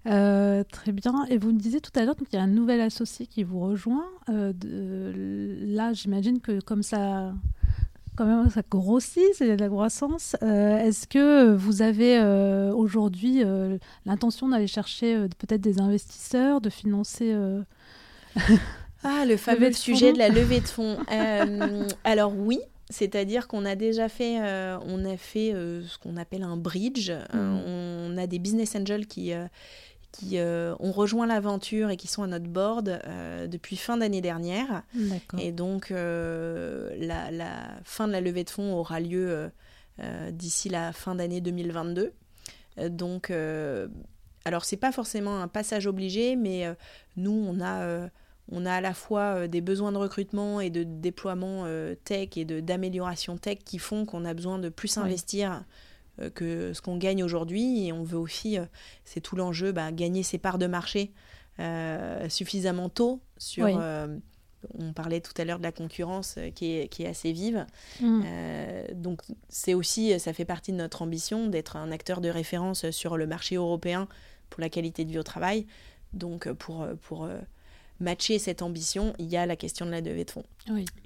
[0.04, 1.24] très bien.
[1.30, 3.60] Et vous me disiez tout à l'heure qu'il y a un nouvel associé qui vous
[3.60, 4.06] rejoint.
[4.28, 7.32] De, là, j'imagine que comme ça
[8.16, 10.36] quand même, ça grossit, c'est de la croissance.
[10.42, 16.70] Euh, est-ce que vous avez euh, aujourd'hui euh, l'intention d'aller chercher peut-être des investisseurs, de
[16.70, 17.36] financer
[19.08, 20.98] Ah, le fameux sujet de la levée de fonds.
[22.02, 22.58] alors oui,
[22.90, 27.12] c'est-à-dire qu'on a déjà fait, on a fait ce qu'on appelle un bridge.
[27.32, 27.38] Mmh.
[27.38, 29.32] on a des business angels qui
[30.18, 34.20] qui euh, ont rejoint l'aventure et qui sont à notre board euh, depuis fin d'année
[34.20, 34.82] dernière.
[35.38, 39.50] Et donc, euh, la, fin de la levée de fonds aura lieu
[40.30, 42.12] d'ici la fin d'année 2022.
[42.88, 43.32] donc,
[44.44, 46.66] alors, c'est pas forcément un passage obligé, mais
[47.16, 48.08] nous, on a
[48.50, 51.66] on a à la fois des besoins de recrutement et de déploiement
[52.04, 55.64] tech et d'amélioration tech qui font qu'on a besoin de plus investir
[56.20, 57.86] euh, que ce qu'on gagne aujourd'hui.
[57.86, 58.64] Et on veut aussi, euh,
[59.04, 61.12] c'est tout l'enjeu, bah, gagner ses parts de marché
[61.60, 63.66] euh, suffisamment tôt sur...
[64.78, 67.66] on parlait tout à l'heure de la concurrence qui, est, qui est assez vive.
[68.00, 68.22] Mm.
[68.94, 73.16] donc c'est aussi, ça fait partie de notre ambition d'être un acteur de référence sur
[73.16, 74.08] le marché européen
[74.50, 75.66] pour la qualité de vie au travail.
[76.14, 77.28] Donc pour, pour
[78.00, 80.44] matcher cette ambition, il y a la question de la levée de fonds,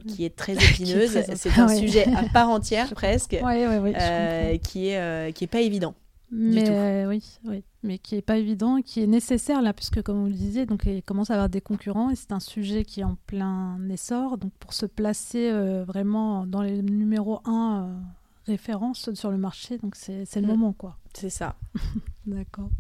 [0.07, 1.19] qui est très épineuse.
[1.37, 5.95] c'est un sujet à part entière presque, euh, qui est euh, qui est pas évident.
[6.33, 10.21] Mais euh, oui, oui, mais qui est pas évident, qui est nécessaire là, puisque comme
[10.21, 13.01] vous le disiez, donc il commence à avoir des concurrents et c'est un sujet qui
[13.01, 14.39] est en plein essor.
[14.39, 15.51] Donc pour se placer
[15.85, 18.01] vraiment dans les numéros 1
[18.47, 20.47] référence sur le marché, donc c'est le mm.
[20.47, 20.97] moment quoi.
[21.15, 21.57] C'est ça.
[22.27, 22.71] D'accord.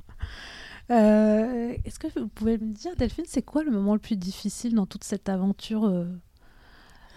[0.91, 4.75] Euh, est-ce que vous pouvez me dire, Delphine, c'est quoi le moment le plus difficile
[4.75, 6.07] dans toute cette aventure, euh,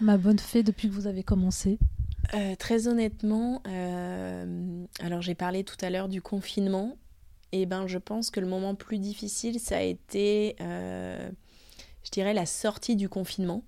[0.00, 1.78] ma bonne fée, depuis que vous avez commencé?
[2.34, 3.62] Euh, Très honnêtement,
[5.00, 6.96] alors j'ai parlé tout à l'heure du confinement.
[7.52, 12.34] Et eh ben, je pense que le moment plus difficile, ça a été, je dirais,
[12.34, 13.62] la sortie du confinement.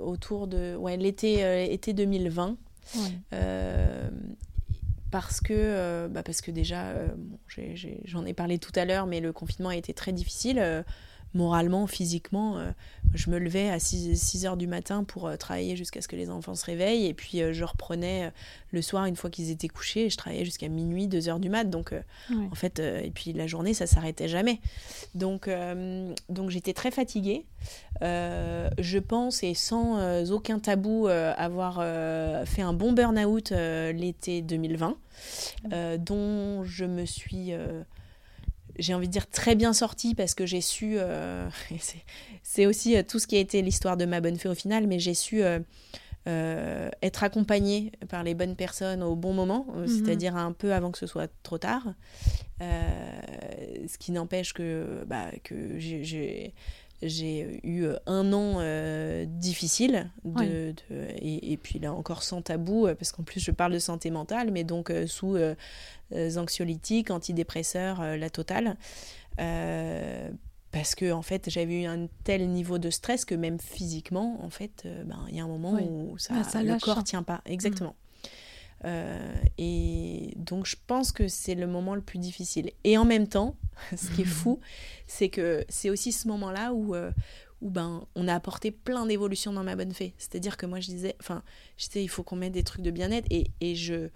[0.00, 2.56] autour de ouais, l'été été 2020
[5.12, 7.08] parce que, euh, bah parce que déjà, euh,
[8.04, 10.84] j'en ai, parlé tout à l'heure, mais le confinement a été très difficile.
[11.34, 12.58] Euh, moralement, physiquement,
[13.14, 16.30] je me levais à 6, 6 heures du matin pour travailler jusqu'à ce que les
[16.30, 17.06] enfants se réveillent.
[17.06, 18.32] Et puis, je reprenais
[18.70, 21.64] le soir, une fois qu'ils étaient couchés, je travaillais jusqu'à minuit, 2 heures du mat.
[21.64, 21.94] Donc,
[22.30, 24.60] en fait, et puis la journée, ça s'arrêtait jamais.
[25.14, 25.48] Donc,
[26.28, 27.44] donc j'étais très fatiguée.
[28.00, 31.76] je pense, et sans aucun tabou, avoir
[32.46, 34.96] fait un bon burn-out l'été 2020.
[35.72, 37.82] Euh, dont je me suis, euh,
[38.78, 41.48] j'ai envie de dire, très bien sortie parce que j'ai su, euh,
[42.42, 44.98] c'est aussi tout ce qui a été l'histoire de ma bonne fée au final, mais
[44.98, 45.42] j'ai su
[46.26, 49.86] être accompagnée par les bonnes personnes au bon moment, mhm.
[49.88, 51.94] c'est-à-dire un peu avant que ce soit trop tard.
[52.60, 56.54] ce qui n'empêche que, bah, que j'ai
[57.02, 60.74] j'ai eu euh, un an euh, difficile, de,
[61.20, 64.50] et, puis là encore sans tabou, euh, parce qu'en plus je parle de santé mentale,
[64.50, 65.36] mais donc sous
[66.36, 68.76] anxiolytiques, antidépresseurs, la totale.
[69.36, 74.50] parce que en fait j'avais eu un tel niveau de stress que même physiquement en
[74.50, 77.02] fait ben, il y a un moment où ça, Ah, le lâche, corps hein.
[77.02, 77.94] tient pas exactement
[78.84, 82.70] Euh, et donc je pense que c'est le moment le plus difficile.
[82.84, 83.56] Et en même temps
[83.96, 84.58] ce qui est fou
[85.06, 87.10] c'est que c'est aussi ce moment là où euh,
[87.60, 90.14] où ben on a apporté plein d'évolutions dans ma bonne fée.
[90.18, 91.42] C'est à dire que moi je disais enfin
[91.78, 93.26] je disais il faut qu'on mette des trucs de bien-être.
[93.30, 94.08] Et, et je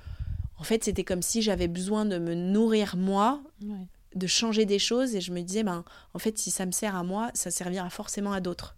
[0.59, 3.87] en fait c'était comme si j'avais besoin de me nourrir moi Ouais.
[4.17, 5.15] de changer des choses.
[5.15, 7.89] Et je me disais ben en fait si ça me sert à moi ça servira
[7.91, 8.75] forcément à d'autres.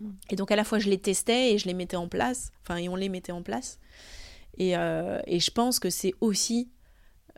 [0.00, 0.10] Mm.
[0.30, 2.76] et donc à la fois je les testais et je les mettais en place enfin
[2.76, 3.78] et on les mettait en place
[4.56, 6.68] et, euh, et je pense que c'est aussi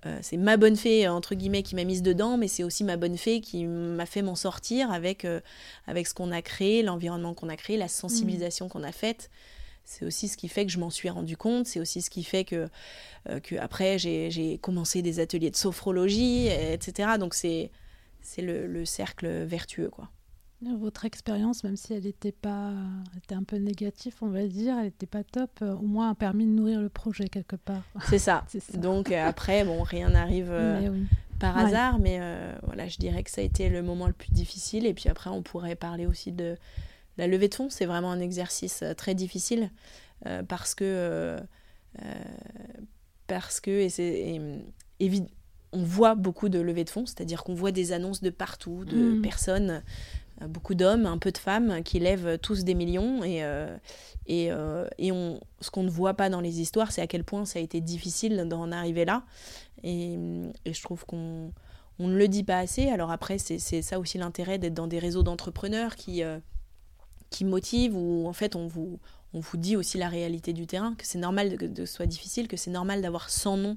[0.06, 2.96] euh, c'est ma bonne fée entre guillemets qui m'a mise dedans mais c'est aussi ma
[2.96, 5.40] bonne fée qui m'a fait m'en sortir avec euh,
[5.86, 9.30] avec ce qu'on a créé l'environnement qu'on a créé la sensibilisation qu'on a faite.
[9.84, 11.66] C'est aussi ce qui fait que je m'en suis rendu compte.
[11.66, 12.68] C'est aussi ce qui fait que
[13.42, 17.70] que après j'ai commencé des ateliers de sophrologie etc donc c'est
[18.22, 20.08] c'est le, le cercle vertueux quoi
[20.78, 22.74] Votre expérience, même si elle était pas,
[23.16, 26.14] était un peu négative, on va dire, elle n'était pas top, euh, au moins a
[26.14, 27.82] permis de nourrir le projet quelque part.
[28.10, 28.44] c'est ça
[28.74, 31.06] donc euh, après bon rien n'arrive euh, oui.
[31.38, 31.62] par Ouais.
[31.64, 34.84] hasard, mais euh, voilà, je dirais que ça a été le moment le plus difficile.
[34.84, 36.56] Et puis après, on pourrait parler aussi de
[37.16, 37.70] la levée de fonds.
[37.70, 39.70] C'est vraiment un exercice très difficile
[40.26, 41.38] euh, parce que
[43.26, 44.40] parce que et c'est
[45.00, 45.28] évi-
[45.72, 49.14] on voit beaucoup de levées de fonds, c'est-à-dire qu'on voit des annonces de partout, de
[49.14, 49.22] Mm.
[49.22, 49.82] personnes,
[50.48, 53.76] beaucoup d'hommes, un peu de femmes qui lèvent tous des millions et euh,
[54.26, 57.24] et, euh, et on, ce qu'on ne voit pas dans les histoires, c'est à quel
[57.24, 59.24] point ça a été difficile d'en arriver là.
[59.82, 60.14] Et,
[60.64, 61.52] et je trouve qu'on
[61.98, 62.88] on ne le dit pas assez.
[62.88, 66.38] Alors après, c'est ça aussi l'intérêt d'être dans des réseaux d'entrepreneurs qui, euh,
[67.28, 68.98] qui motivent, où en fait on vous,
[69.34, 72.48] on vous dit aussi la réalité du terrain, que c'est normal que ce soit difficile,
[72.48, 73.76] que c'est normal d'avoir 100 noms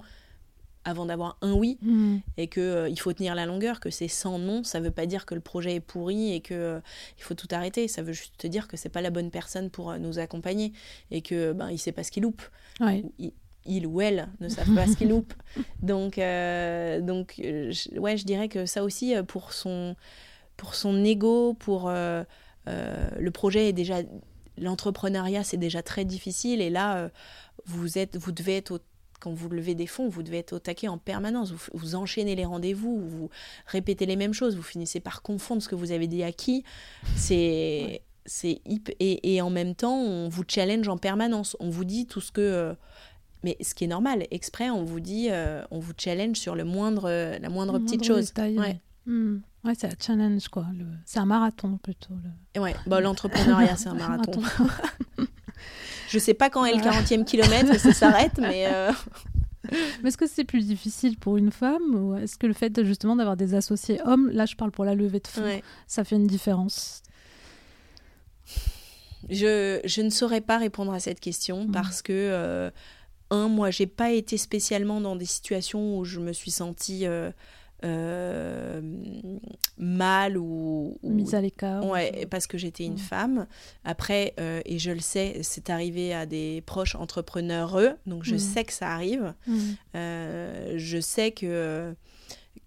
[0.86, 2.18] avant d'avoir un oui, Mm.
[2.38, 5.06] et que euh, il faut tenir la longueur, que c'est 100 noms, ça veut pas
[5.06, 6.80] dire que le projet est pourri et que euh,
[7.18, 7.88] il faut tout arrêter.
[7.88, 10.74] Ça veut juste te dire que c'est pas la bonne personne pour euh, nous accompagner
[11.12, 12.42] et que ben il sait pas ce qu'il loupe
[12.80, 13.04] Ouais.
[13.20, 13.32] il,
[13.66, 15.34] il ou elle ne savent pas ce qu'ils loupent.
[15.82, 19.96] Donc, donc je- ouais, je dirais que ça aussi, pour son,
[20.58, 24.00] pour son ego, pour le projet est déjà,
[24.58, 27.10] l'entrepreneuriat c'est déjà très difficile et là,
[27.66, 28.80] vous êtes, vous devez être au-
[29.24, 31.52] quand vous levez des fonds, vous devez être au taquet en permanence.
[31.54, 33.30] Vous, vous enchaînez les rendez-vous, vous
[33.68, 36.64] répétez les mêmes choses, vous finissez par confondre ce que vous avez dit à qui.
[37.16, 41.56] C'est, c'est hyp- et, et en même temps, on vous challenge en permanence.
[41.62, 42.74] On vous dit tout ce que euh,
[43.44, 46.64] mais ce qui est normal, exprès, on vous dit, euh, on vous challenge sur le
[46.64, 47.10] moindre,
[47.42, 48.28] la moindre petite chose.
[48.28, 48.80] détail, Ouais.
[49.06, 49.38] Mm.
[49.66, 50.66] Ouais, c'est un challenge, quoi.
[50.78, 50.86] Le...
[51.06, 52.14] C'est un marathon, plutôt.
[52.24, 52.30] Le...
[52.56, 54.42] Et ouais, bah, l'entrepreneuriat, c'est un marathon.
[56.14, 56.90] Je sais pas quand est le Ouais.
[56.92, 58.92] 40e kilomètre, ça s'arrête, mais euh,
[60.04, 62.84] Mais est-ce que c'est plus difficile pour une femme ou est-ce que le fait de,
[62.84, 65.64] justement d'avoir des associés hommes, là je parle pour la levée de fonds, ouais.
[65.88, 67.02] ça fait une différence?
[69.30, 71.72] Je, je ne saurais pas répondre à cette question Mhm.
[71.72, 72.70] parce que, euh,
[73.32, 77.32] un, moi, j'ai pas été spécialement dans des situations où je me suis sentie euh,
[77.84, 78.82] euh,
[79.78, 83.48] mal ou, ou Mise à l'écart Ouais, parce que j'étais une femme.
[83.84, 88.34] Après, euh, et je le sais, c'est arrivé à des proches entrepreneurs, eux, donc je
[88.34, 88.40] Mhm.
[88.40, 89.34] sais que ça arrive.
[89.48, 89.60] Mm.
[89.96, 91.94] Euh, je sais que,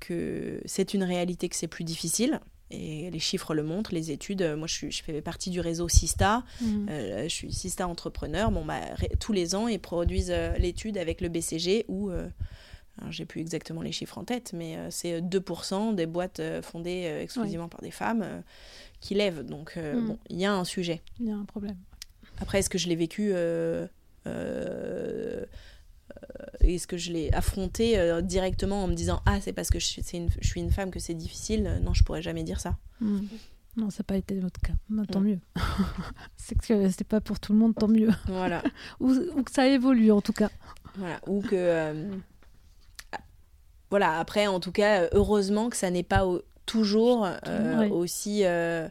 [0.00, 2.40] que c'est une réalité que c'est plus difficile.
[2.72, 4.42] Et les chiffres le montrent, les études.
[4.42, 6.42] Euh, Moi, je, suis, je fais partie du réseau Sista.
[6.60, 6.86] Mm.
[6.90, 8.50] Euh, je suis Sista entrepreneur.
[8.50, 8.80] Bon, bah,
[9.20, 12.26] tous les ans, ils produisent euh, l'étude avec le BCG où, euh,
[13.10, 17.04] j'ai plus exactement les chiffres en tête, mais euh, c'est 2% des boîtes euh, fondées
[17.06, 18.40] euh, exclusivement par des femmes euh,
[19.00, 19.44] qui lèvent.
[19.44, 20.06] Donc, euh, Mm.
[20.06, 21.02] bon, il y a un sujet.
[21.20, 21.76] Il y a un problème.
[22.40, 23.86] Après, est-ce que je l'ai vécu euh,
[24.26, 29.70] euh, euh, Est-ce que je l'ai affronté euh, directement en me disant Ah, c'est parce
[29.70, 31.80] que je une, je suis une femme que c'est difficile?
[31.82, 32.76] Non, je pourrais jamais dire ça.
[33.00, 33.20] Mm.
[33.78, 34.72] Non, ça n'a pas été votre cas.
[34.88, 35.24] Bah, tant Mm.
[35.24, 35.38] mieux.
[36.36, 38.10] c'est que c'est pas pour tout le monde, tant mieux.
[38.26, 38.62] Voilà.
[39.00, 40.50] ou, ou que ça évolue en tout cas.
[40.96, 41.20] voilà.
[41.26, 41.48] Ou que.
[41.54, 42.10] euh,
[43.90, 47.88] voilà, après, en tout cas, euh, heureusement que ça n'est pas au- toujours euh, Ouais.
[47.90, 48.88] aussi euh,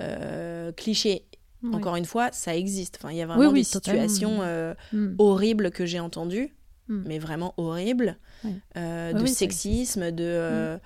[0.00, 1.24] euh, cliché.
[1.62, 1.74] Oui.
[1.74, 2.98] Encore une fois, ça existe.
[3.00, 4.02] Enfin, il y a vraiment oui, des totalement.
[4.08, 5.14] situations euh, Mm.
[5.18, 6.54] horribles que j'ai entendues,
[6.88, 7.02] Mm.
[7.06, 8.54] mais vraiment horribles, Oui.
[8.76, 10.78] Ah de oui, sexisme, de euh,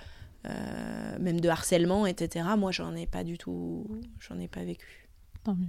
[1.20, 2.46] même de harcèlement, etc.
[2.56, 3.86] Moi, j'en ai pas du tout,
[4.18, 5.08] j'en ai pas vécu.
[5.44, 5.66] Tant mieux.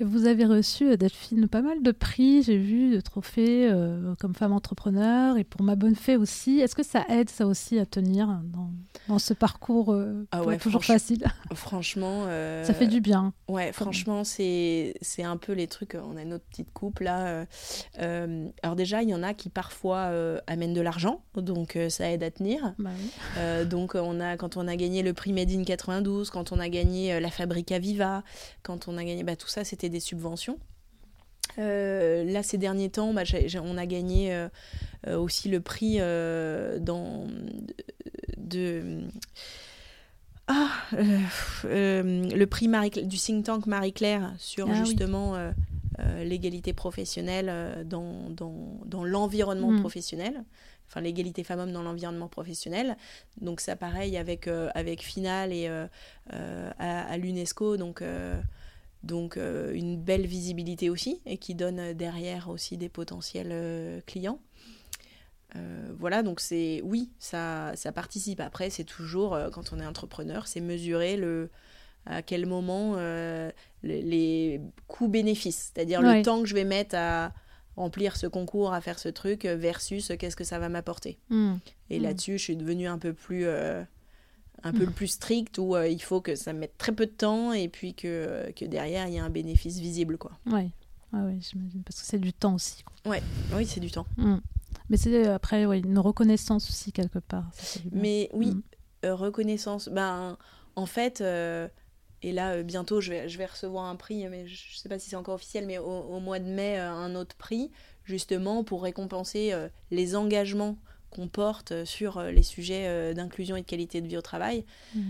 [0.00, 4.34] Vous avez reçu, euh, Delphine, pas mal de prix, j'ai vu, de trophées euh, comme
[4.34, 6.60] femme entrepreneur et pour ma bonne fée aussi.
[6.60, 8.70] Est-ce que ça aide, ça aussi, à tenir dans,
[9.08, 11.26] dans ce parcours euh, Ah ouais, toujours franch- facile?
[11.54, 12.24] Franchement.
[12.26, 13.32] euh, Ça fait du bien.
[13.48, 15.96] Ouais, franchement, c'est un peu les trucs.
[16.02, 17.44] On a notre petite coupe là.
[17.98, 20.10] alors, déjà, il y en a qui parfois
[20.46, 22.74] amènent de l'argent, donc ça aide à tenir.
[22.78, 23.66] Bah oui.
[23.66, 26.68] Donc, on a, quand on a gagné le prix Made in 92, quand on a
[26.68, 28.22] gagné la Fabrica Viva,
[28.62, 29.22] quand on a gagné.
[29.24, 30.58] Bah, tout ça, c'était des subventions.
[31.58, 33.22] Euh, là, ces derniers temps, bah,
[33.64, 34.48] on a gagné euh,
[35.06, 37.26] euh, aussi le prix euh, dans,
[38.36, 39.00] de.
[40.46, 45.34] Ah, le prix Marie, du think tank Marie-Claire sur Ah justement
[46.24, 49.80] l'égalité professionnelle dans, dans, dans l'environnement Mm.
[49.80, 50.44] professionnel,
[50.88, 52.96] enfin l'égalité femmes-hommes dans l'environnement professionnel.
[53.40, 55.86] Donc ça pareil avec, euh, avec Final et euh,
[56.32, 58.02] euh, à, à l'UNESCO, donc,
[59.02, 64.40] donc euh, une belle visibilité aussi et qui donne derrière aussi des potentiels euh, clients.
[65.56, 68.40] Euh, voilà, donc c'est oui, ça, ça participe.
[68.40, 71.50] Après, c'est toujours, quand on est entrepreneur, c'est mesurer le,
[72.06, 72.96] à quel moment
[73.82, 76.18] les, les coûts-bénéfices, c'est-à-dire Ouais.
[76.18, 77.32] le temps que je vais mettre à
[77.76, 81.18] remplir ce concours, à faire ce truc, versus qu'est-ce que ça va m'apporter.
[81.30, 81.54] Mm.
[81.88, 82.02] Et Mm.
[82.02, 83.46] là-dessus, je suis devenue un peu plus,
[84.62, 87.52] un peu plus stricte, où euh, il faut que ça mette très peu de temps
[87.52, 90.18] et puis que, euh, que derrière, il y a un bénéfice visible.
[90.18, 90.32] Quoi.
[90.46, 90.70] Ouais.
[91.12, 91.82] Ouais, ouais, j'imagine.
[91.84, 92.82] Parce que c'est du temps aussi.
[92.84, 93.16] quoi.
[93.56, 94.06] Oui, c'est du temps.
[94.16, 94.36] Mm.
[94.88, 97.48] Mais c'est euh, après ouais, une reconnaissance aussi quelque part.
[97.54, 97.80] ça.
[97.92, 98.62] Mais oui, Mm.
[99.06, 99.88] euh, reconnaissance.
[99.88, 100.36] Ben,
[100.76, 101.66] en fait, euh,
[102.22, 104.88] et là, euh, bientôt, je vais, je vais recevoir un prix, mais je ne sais
[104.88, 107.70] pas si c'est encore officiel, mais au, au mois de mai, euh, un autre prix,
[108.04, 110.76] justement, pour récompenser euh, les engagements
[111.10, 114.22] qu'on porte euh, sur euh, les sujets euh, d'inclusion et de qualité de vie au
[114.22, 114.64] travail.
[114.94, 115.00] Mm.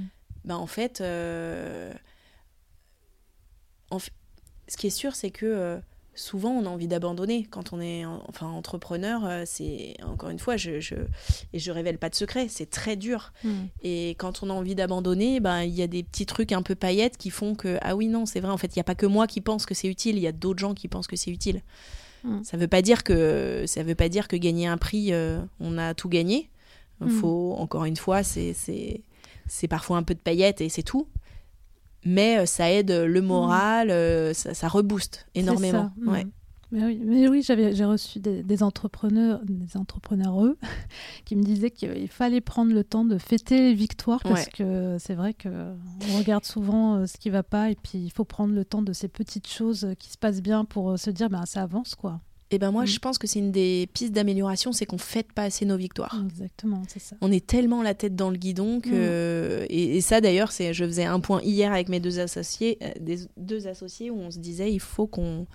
[0.45, 1.93] Ben, en fait, euh,
[3.91, 4.09] en f-
[4.69, 5.79] ce qui est sûr, c'est que euh,
[6.15, 9.25] souvent on a envie d'abandonner quand on est en- enfin entrepreneur.
[9.25, 10.95] euh, c'est encore une fois, je, je
[11.53, 13.33] et je révèle pas de secret, c'est très dur.
[13.45, 13.51] Mm.
[13.83, 16.75] Et quand on a envie d'abandonner, ben il y a des petits trucs un peu
[16.75, 18.95] paillettes qui font que ah oui non c'est vrai en fait il y a pas
[18.95, 21.17] que moi qui pense que c'est utile, il y a d'autres gens qui pensent que
[21.17, 21.63] c'est utile.
[22.25, 22.43] Mm.
[22.45, 25.79] Ça veut pas dire que ça veut pas dire que gagner un prix euh, on
[25.79, 26.51] a tout gagné.
[27.01, 27.11] Il Mm.
[27.21, 29.01] faut encore une fois c'est c'est
[29.47, 31.07] c'est parfois un peu de paillettes et c'est tout.
[32.05, 35.93] Mais euh, ça aide le moral, euh, ça, ça rebooste énormément.
[35.99, 36.09] mm.
[36.09, 36.27] Ouais.
[36.73, 40.57] Mais oui, mais oui j'ai reçu des, des entrepreneurs, des entrepreneureux
[41.25, 44.51] qui me disaient qu'il fallait prendre le temps de fêter les victoires parce Ouais.
[44.57, 45.49] que c'est vrai que
[46.13, 48.83] on regarde souvent euh, ce qui va pas et puis il faut prendre le temps
[48.83, 51.63] de ces petites choses euh, qui se passent bien pour euh, se dire ben ça
[51.63, 52.21] avance quoi.
[52.53, 52.87] Et ben moi Mm.
[52.89, 56.21] je pense que c'est une des pistes d'amélioration, c'est qu'on fête pas assez nos victoires.
[56.25, 57.15] Exactement, c'est ça.
[57.21, 60.85] On est tellement la tête dans le guidon que et, et ça d'ailleurs c'est je
[60.85, 64.39] faisais un point hier avec mes deux associés euh, des deux associés où on se
[64.39, 65.47] disait il faut qu'on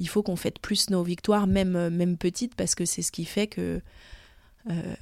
[0.00, 3.12] il faut qu'on fête plus nos victoires même euh, même petites parce que c'est ce
[3.12, 3.80] qui fait que
[4.68, 4.94] euh,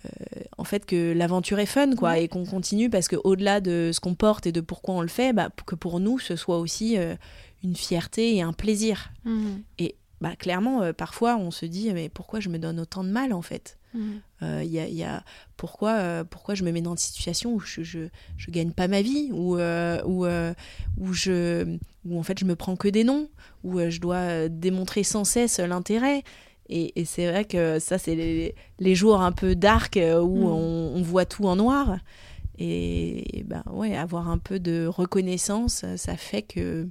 [0.56, 3.98] en fait que l'aventure est fun quoi et qu'on continue parce que au-delà de ce
[3.98, 6.96] qu'on porte et de pourquoi on le fait bah, que pour nous ce soit aussi
[6.96, 7.16] euh,
[7.64, 9.10] une fierté et un plaisir.
[9.24, 9.56] Mm.
[10.20, 13.32] bah clairement euh, parfois on se dit mais pourquoi je me donne autant de mal
[13.32, 13.77] en fait?
[13.94, 14.10] Mm.
[14.42, 15.24] euh, il y a, il y a-
[15.56, 18.00] pourquoi, euh, pourquoi je me mets dans une situation où je, je,
[18.36, 20.52] je gagne pas ma vie, où, euh, où, euh,
[20.98, 23.28] où, je, où en fait je me prends que des noms,
[23.64, 26.22] où je dois démontrer sans cesse l'intérêt.
[26.68, 30.52] Et, et c'est vrai que ça, c'est les, les jours un peu dark où Mm.
[30.52, 31.98] on, on voit tout en noir.
[32.58, 36.88] Et, ben ouais, avoir un peu de reconnaissance, ça fait que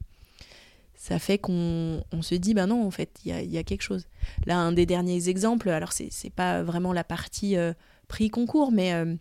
[1.08, 3.58] ça fait qu'on on se dit, ben non, en fait, il y a, il y
[3.58, 4.06] a quelque chose.
[4.46, 7.74] Là, un des derniers exemples, alors c'est c'est pas vraiment la partie euh,
[8.08, 9.16] prix concours, mais euh,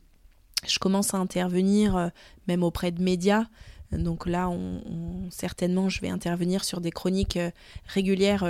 [0.66, 2.09] je commence à intervenir euh,
[2.49, 3.45] même auprès de médias.
[3.93, 7.39] Donc là, on, on- certainement, je vais intervenir sur des chroniques
[7.87, 8.45] régulières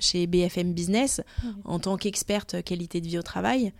[0.00, 1.50] chez BFM Business Oui.
[1.64, 3.72] en tant qu'experte qualité de vie au travail.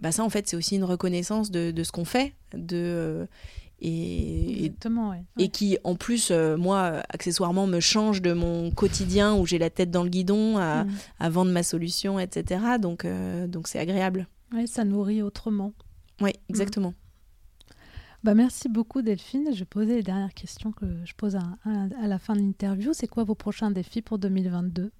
[0.00, 3.26] Bah ça, en fait, c'est aussi une reconnaissance de, de ce qu'on fait, de
[3.80, 5.22] et, Exactement, ouais.
[5.38, 9.70] et qui en plus euh, moi accessoirement me change de mon quotidien où j'ai la
[9.70, 10.90] tête dans le guidon à, Mm.
[11.20, 15.72] à vendre ma solution etc donc euh, donc c'est agréable Ouais, ça nourrit autrement.
[16.20, 16.94] oui exactement
[18.24, 19.48] Bah, merci beaucoup Delphine.
[19.52, 22.40] Je vais poser les dernières questions que je pose à, à- à la fin de
[22.40, 22.90] l'interview.
[22.92, 24.90] C'est quoi vos prochains défis pour 2022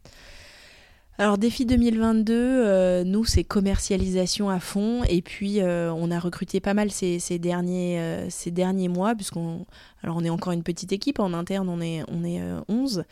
[1.21, 5.03] alors défi 2022 euh, nous c'est commercialisation à fond.
[5.09, 9.17] Et puis euh, on a recruté pas mal ces, ces derniers euh, ces derniers mois
[9.17, 9.67] puisqu'on
[10.05, 11.19] alors on est encore une petite équipe.
[11.19, 13.03] En interne on est on est euh, 11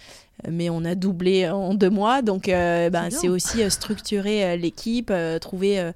[0.48, 2.22] mais on a doublé en deux mois.
[2.22, 5.90] Donc bah, C'est aussi structurer l'équipe trouver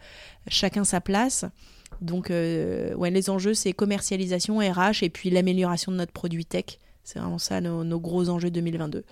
[0.49, 1.45] chacun sa place.
[2.01, 6.79] Donc ouais les enjeux c'est commercialisation RH et puis l'amélioration de notre produit tech.
[7.05, 9.05] C'est vraiment ça nos, nos, gros enjeux 2022.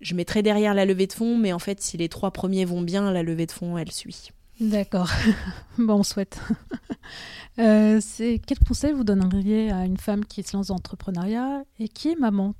[0.00, 2.80] Je mettrai derrière la levée de fonds, mais en fait, si les trois premiers vont
[2.80, 4.30] bien, la levée de fonds, elle suit.
[4.60, 5.10] D'accord.
[5.78, 6.38] bon, on souhaite.
[7.58, 12.10] euh, quel conseil vous donneriez à une femme qui se lance dans l'entrepreneuriat et qui
[12.10, 12.54] est maman?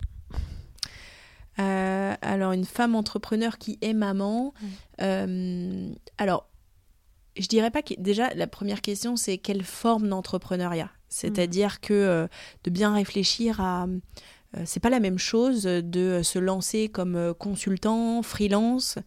[1.58, 4.54] Euh, alors, une femme entrepreneur qui est maman.
[5.02, 6.46] Euh, alors,
[7.36, 7.94] je dirais pas que.
[7.98, 10.90] Déjà, la première question, c'est quelle forme d'entrepreneuriat?
[11.08, 11.86] C'est-à-dire mm.
[11.86, 12.28] que
[12.64, 13.86] de bien réfléchir à.
[14.64, 18.98] C'est pas la même chose de se lancer comme consultant, freelance,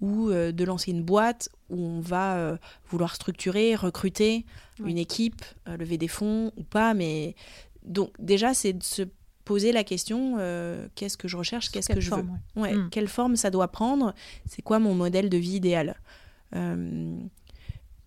[0.00, 4.46] ou de lancer une boîte où on va vouloir structurer, recruter
[4.84, 6.94] une équipe, lever des fonds ou pas.
[6.94, 7.34] Mais
[7.82, 9.02] donc, déjà, c'est de se
[9.46, 12.24] poser la question euh, qu'est-ce que je recherche, qu'est-ce que je veux,
[12.56, 12.74] ouais.
[12.74, 12.90] Hmm.
[12.90, 14.12] quelle forme ça doit prendre,
[14.44, 15.96] c'est quoi mon modèle de vie idéal?
[16.54, 17.16] Euh,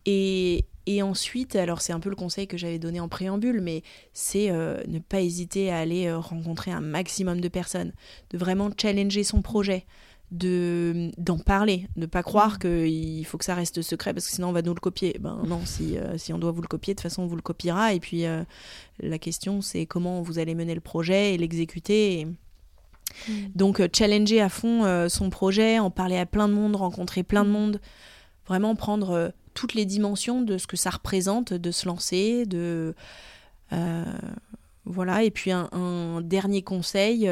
[0.05, 0.65] et,
[0.95, 3.83] et, ensuite, alors c'est un peu le conseil que j'avais donné en préambule, mais
[4.13, 7.93] c'est euh, ne pas hésiter à aller rencontrer un maximum de personnes,
[8.31, 9.85] de vraiment challenger son projet,
[10.31, 12.59] de d'en parler, ne pas croire mm.
[12.59, 15.17] qu'il faut que ça reste secret parce que sinon on va nous le copier.
[15.19, 17.35] Ben non, si, euh, si on doit vous le copier, de toute façon on vous
[17.35, 17.93] le copiera.
[17.93, 18.43] Et puis euh,
[18.99, 22.27] la question c'est comment vous allez mener le projet et l'exécuter.
[23.27, 23.31] Mm.
[23.55, 27.43] Donc euh, challenger à fond son projet, en parler à plein de monde, rencontrer plein
[27.43, 27.53] de mm.
[27.53, 27.81] monde,
[28.45, 32.95] vraiment prendre toutes les dimensions de ce que ça représente de se lancer, de
[34.85, 35.23] voilà.
[35.23, 37.27] Et puis un, un dernier conseil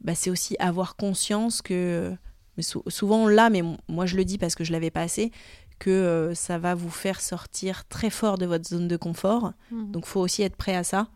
[0.00, 2.14] bah, c'est aussi avoir conscience que,
[2.56, 5.30] mais souvent l'a, mais moi je le dis parce que je l'avais pas assez,
[5.78, 9.52] que euh, ça va vous faire sortir très fort de votre zone de confort.
[9.70, 9.90] Mmh.
[9.90, 11.08] Donc faut aussi être prêt à ça.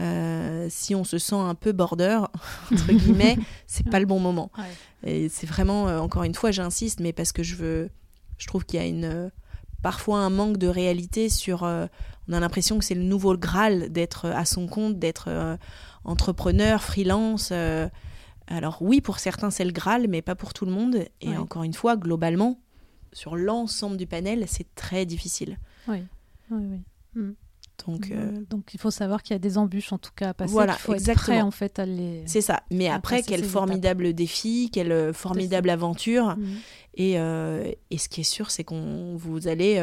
[0.00, 2.20] Euh, si on se sent un peu border,
[2.72, 3.36] entre guillemets,
[3.66, 4.50] c'est pas le bon moment.
[5.04, 7.90] Et c'est vraiment, euh, encore une fois, j'insiste, mais parce que je veux,
[8.36, 9.30] je trouve qu'il y a une,
[9.82, 14.26] parfois un manque de réalité sur, on a l'impression que c'est le nouveau Graal d'être
[14.26, 15.28] à son compte, d'être
[16.04, 17.52] entrepreneur, freelance.
[18.46, 21.04] Alors oui, pour certains, c'est le Graal, mais pas pour tout le monde.
[21.20, 22.60] Et encore une fois, globalement,
[23.12, 25.58] sur l'ensemble du panel, c'est très difficile.
[25.86, 26.04] Oui,
[26.50, 26.80] oui, oui.
[27.14, 27.32] Mm.
[27.86, 30.34] Donc, euh, Donc il faut savoir qu'il y a des embûches en tout cas à
[30.34, 30.52] passer.
[30.52, 31.14] Voilà, faut exactement.
[31.14, 32.22] Être prêt, en fait à les.
[32.26, 32.62] C'est ça.
[32.70, 36.36] Mais après, quel formidable défi, quelle euh, formidable aventure.
[36.36, 36.46] Mm.
[36.94, 39.80] Et, euh, et, ce qui est sûr, c'est qu'on vous allez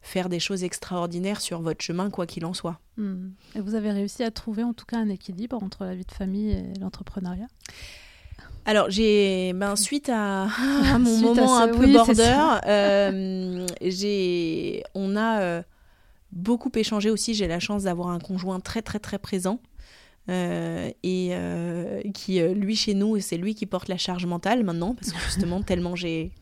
[0.00, 2.80] faire des choses extraordinaires sur votre chemin, quoi qu'il en soit.
[2.96, 3.28] Mm.
[3.54, 6.12] Et vous avez réussi à trouver en tout cas un équilibre entre la vie de
[6.12, 7.48] famille et l'entrepreneuriat?
[8.66, 10.48] Alors, j'ai, ben, suite à,
[10.98, 15.62] mon moment un peu border, euh, j'ai, on a
[16.34, 17.34] beaucoup échangé aussi.
[17.34, 19.60] J'ai la chance d'avoir un conjoint très, très, très présent.
[20.30, 21.32] Euh, et
[22.12, 25.62] qui, lui, chez nous, c'est lui qui porte la charge mentale maintenant, parce que justement,
[25.64, 26.32] tellement j'ai,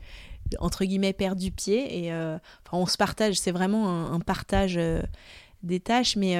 [0.58, 2.04] entre guillemets, perdu pied.
[2.04, 4.78] Et enfin, on se partage, c'est vraiment un, un partage
[5.62, 6.34] des tâches, mais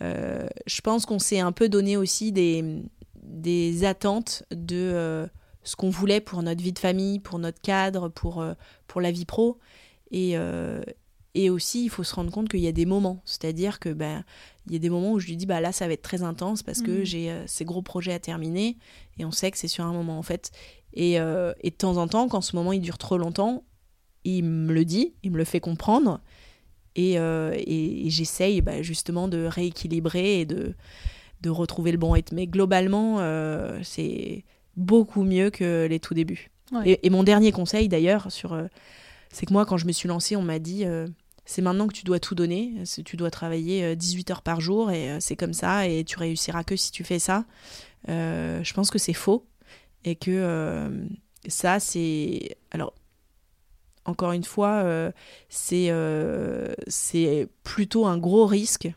[0.00, 2.82] je pense qu'on s'est un peu donné aussi des,
[3.24, 5.26] des attentes de euh,
[5.62, 8.54] ce qu'on voulait pour notre vie de famille, pour notre cadre, pour, euh,
[8.86, 9.58] pour la vie pro.
[10.10, 10.82] Et, euh,
[11.34, 13.20] et aussi, il faut se rendre compte qu'il y a des moments.
[13.24, 14.24] C'est-à-dire que ben,
[14.66, 16.22] il y a des moments où je lui dis bah là ça va être très
[16.22, 17.04] intense parce que mmh.
[17.04, 18.76] j'ai ces gros projets à terminer
[19.18, 20.52] et on sait que c'est sur un moment en fait.
[20.94, 23.64] Et, et, de temps en temps, quand ce moment il dure trop longtemps,
[24.22, 26.20] il me le dit, il me le fait comprendre
[26.94, 30.74] et, et, j'essaye bah, justement de rééquilibrer et de
[31.44, 32.34] de retrouver le bon rythme.
[32.36, 34.44] Mais globalement, euh, c'est
[34.76, 36.50] beaucoup mieux que les tout débuts.
[36.84, 38.64] Et, mon dernier conseil d'ailleurs, sur, euh,
[39.30, 41.06] c'est que moi, quand je me suis lancée, on m'a dit euh,
[41.44, 42.74] c'est maintenant que tu dois tout donner,
[43.04, 46.76] tu dois travailler 18 heures par jour et c'est comme ça et tu réussiras que
[46.76, 47.44] si tu fais ça.
[48.08, 49.46] je pense que c'est faux
[50.04, 51.06] et que
[51.46, 52.56] ça, c'est.
[52.70, 52.94] Alors,
[54.06, 54.84] encore une fois,
[55.48, 55.92] c'est
[56.86, 58.88] c'est plutôt un gros risque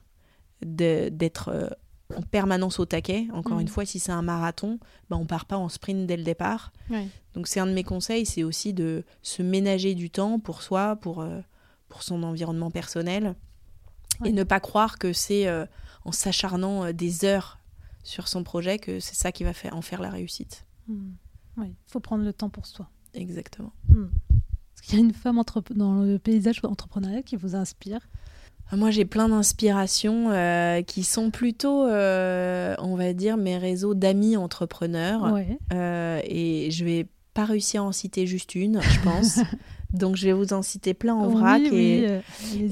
[0.61, 1.77] d'être
[2.15, 3.27] en permanence au taquet.
[3.33, 3.69] Encore une mm.
[3.71, 4.79] fois, si c'est un marathon,
[5.09, 6.71] ben on part pas en sprint dès le départ.
[7.33, 10.95] Donc c'est un de mes conseils, c'est aussi de se ménager du temps pour soi,
[10.95, 11.39] pour, euh,
[11.89, 13.35] pour son environnement personnel,
[14.25, 15.65] et ne pas croire que c'est euh,
[16.03, 17.59] en s'acharnant euh, des heures
[18.03, 20.65] sur son projet que c'est ça qui va faire, en faire la réussite.
[20.87, 21.11] Mm.
[21.57, 22.89] Oui, il faut prendre le temps pour soi.
[23.13, 23.73] Exactement.
[23.89, 28.07] Est-ce qu'il y a une femme dans le paysage entrepreneurial qui vous inspire
[28.75, 34.35] moi, j'ai plein d'inspirations euh, qui sont plutôt, euh, on va dire, mes réseaux d'amis
[34.35, 35.33] entrepreneurs.
[35.71, 39.39] Euh, et je vais pas réussir à en citer juste une, je pense.
[39.93, 41.61] Donc, je vais vous en citer plein en vrac.
[41.61, 42.07] et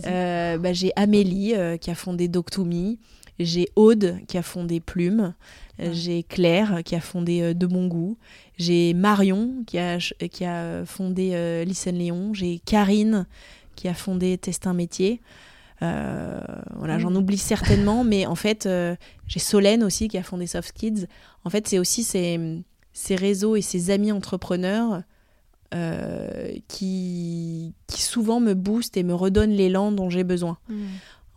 [0.04, 3.00] bah, j'ai Amélie qui a fondé Doctumi.
[3.38, 5.34] J'ai Aude qui a fondé Plume.
[5.80, 8.18] J'ai Claire qui a fondé De Bon Goût.
[8.58, 12.34] J'ai Marion qui a, qui a fondé Listen Léon.
[12.34, 13.26] J'ai Karine
[13.76, 15.22] qui a fondé Testin Métier.
[15.82, 18.70] voilà, j'en oublie certainement, mais en fait,
[19.28, 21.08] j'ai Solène aussi qui a fondé Soft Kids.
[21.44, 22.64] En fait, c'est aussi ces,
[22.94, 25.04] ces réseaux et ces amis entrepreneurs
[26.68, 30.58] qui, qui souvent me boostent et me redonnent l'élan dont j'ai besoin.
[30.70, 30.86] Mmh.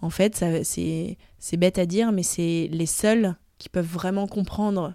[0.01, 4.95] En fait, c'est bête à dire, mais c'est les seuls qui peuvent vraiment comprendre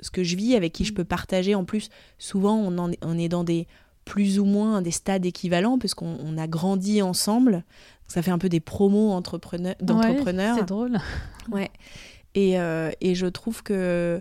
[0.00, 0.96] ce que je vis, avec qui je mm.
[0.96, 1.54] peux partager.
[1.54, 3.66] En plus, souvent, on, en, on est dans des
[4.04, 7.64] plus ou moins des stades équivalents, puisqu'on a grandi ensemble.
[8.06, 9.76] Ça fait un peu des promos d'entrepreneurs.
[10.58, 10.98] c'est drôle.
[11.50, 11.70] Ouais.
[12.34, 14.20] Et, euh, et, je trouve que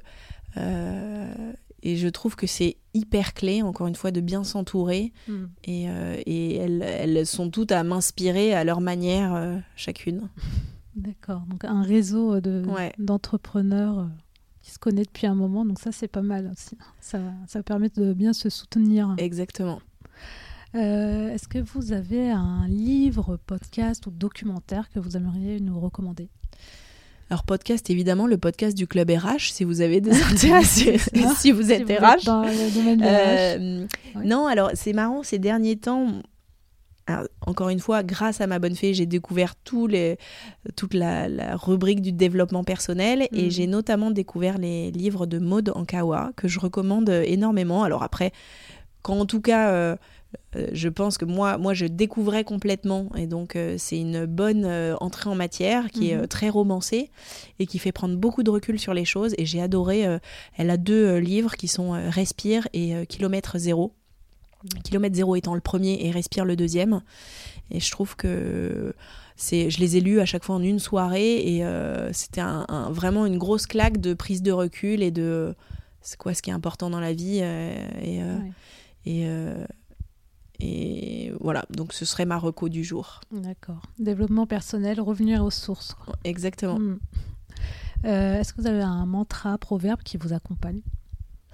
[0.57, 1.53] euh,
[1.83, 5.13] et je trouve que c'est hyper clé, encore une fois, de bien s'entourer.
[5.27, 5.43] Mm.
[5.65, 10.29] Et, euh, et elles, elles, sont toutes à m'inspirer à leur manière, chacune.
[10.95, 11.41] D'accord.
[11.47, 12.39] Donc un réseau
[12.97, 14.07] d'entrepreneurs
[14.61, 15.65] qui se connaît depuis un moment.
[15.65, 16.77] Donc ça, c'est pas mal aussi.
[16.99, 19.13] Ça, ça permet de bien se soutenir.
[19.17, 19.81] Exactement.
[20.75, 26.29] Euh, est-ce que vous avez un livre, podcast ou documentaire que vous aimeriez nous recommander?
[27.29, 31.71] Alors podcast, évidemment, le podcast du club RH, si vous avez des intérêts, si vous
[31.71, 32.25] êtes RH.
[32.25, 33.87] dans le domaine euh,
[34.23, 36.21] Non, alors c'est marrant, ces derniers temps,
[37.45, 39.55] encore une fois, grâce à ma bonne fée, j'ai découvert
[39.89, 40.17] les,
[40.75, 43.51] toute la, rubrique du développement personnel et mm.
[43.51, 47.83] j'ai notamment découvert les livres de Maud Ankawa que je recommande énormément.
[47.83, 48.31] Alors après,
[49.01, 49.95] quand en tout cas, euh,
[50.55, 54.65] euh, je pense que moi, moi, je découvrais complètement et donc euh, c'est une bonne
[54.99, 56.27] entrée en matière qui est mm-hmm.
[56.27, 57.09] très romancée
[57.59, 60.05] et qui fait prendre beaucoup de recul sur les choses et j'ai adoré.
[60.57, 63.93] elle a deux livres qui sont Respire et Kilomètre zéro
[64.83, 67.01] Kilomètre zéro étant le premier et Respire le deuxième.
[67.71, 68.93] Et je trouve que
[69.35, 72.89] c'est, je les ai lus à chaque fois en une soirée et euh, c'était un,
[72.91, 75.55] vraiment une grosse claque de prise de recul et de
[76.01, 78.37] c'est quoi ce qui est important dans la vie euh, et, euh,
[79.05, 79.25] et,
[80.63, 83.21] et, voilà donc ce serait ma reco du jour.
[83.31, 83.81] D'accord.
[83.99, 85.95] Développement personnel, revenir aux sources.
[86.23, 86.79] Exactement.
[86.79, 86.97] Hmm.
[88.03, 90.81] est-ce que vous avez un mantra, proverbe qui vous accompagne?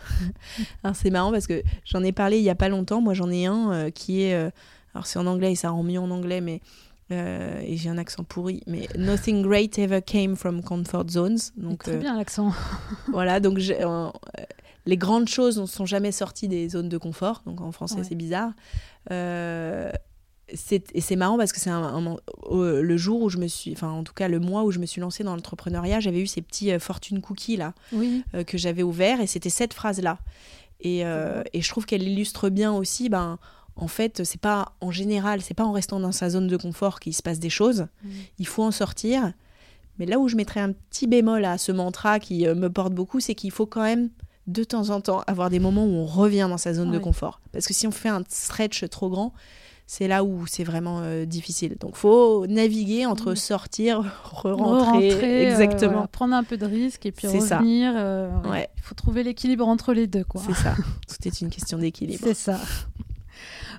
[0.84, 3.02] Alors c'est marrant parce que j'en ai parlé il y a pas longtemps.
[3.02, 4.50] Moi j'en ai un euh, qui est, euh,
[4.94, 6.62] alors c'est en anglais et ça rend mieux en anglais, mais
[7.12, 11.40] euh, et j'ai un accent pourri, mais Nothing great ever came from comfort zones.
[11.58, 12.54] Donc très bien l'accent.
[13.12, 13.60] voilà, donc
[14.86, 17.42] les grandes choses ne sont jamais sorties des zones de confort.
[17.46, 18.52] Donc en français c'est bizarre
[20.52, 22.18] et c'est marrant parce que c'est un,
[22.52, 24.86] le jour où je me suis, enfin en tout cas le mois où je me
[24.86, 28.84] suis lancée dans l'entrepreneuriat, j'avais eu ces petits euh, fortune cookies là euh, que j'avais
[28.84, 30.20] ouverts et c'était cette phrase là.
[30.82, 33.38] Et, euh, et je trouve qu'elle illustre bien aussi, ben
[33.76, 37.00] en fait c'est pas en général, c'est pas en restant dans sa zone de confort
[37.00, 37.88] qu'il se passe des choses.
[38.38, 39.34] Il faut en sortir.
[39.98, 43.20] Mais là où je mettrais un petit bémol à ce mantra qui me porte beaucoup,
[43.20, 44.10] c'est qu'il faut quand même
[44.52, 47.40] de temps en temps avoir des moments où on revient dans sa zone de confort.
[47.52, 49.34] Parce que si on fait un stretch trop grand,
[49.92, 51.76] c'est là où c'est vraiment euh, difficile.
[51.80, 53.36] Donc, faut naviguer entre mm.
[53.36, 56.06] sortir, re-rentrer, euh, exactement.
[56.06, 57.94] prendre un peu de risque et puis revenir.
[57.96, 60.44] Euh, il faut trouver l'équilibre entre les deux, quoi.
[60.46, 60.76] C'est ça.
[61.08, 62.24] Tout est une question d'équilibre.
[62.24, 62.60] C'est ça.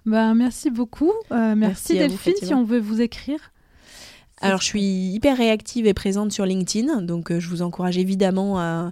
[0.04, 1.12] Ben, merci beaucoup.
[1.30, 2.34] merci, Delphine.
[2.42, 3.52] si on veut vous écrire.
[4.40, 8.90] Alors, je suis hyper réactive et présente sur LinkedIn, donc je vous encourage évidemment à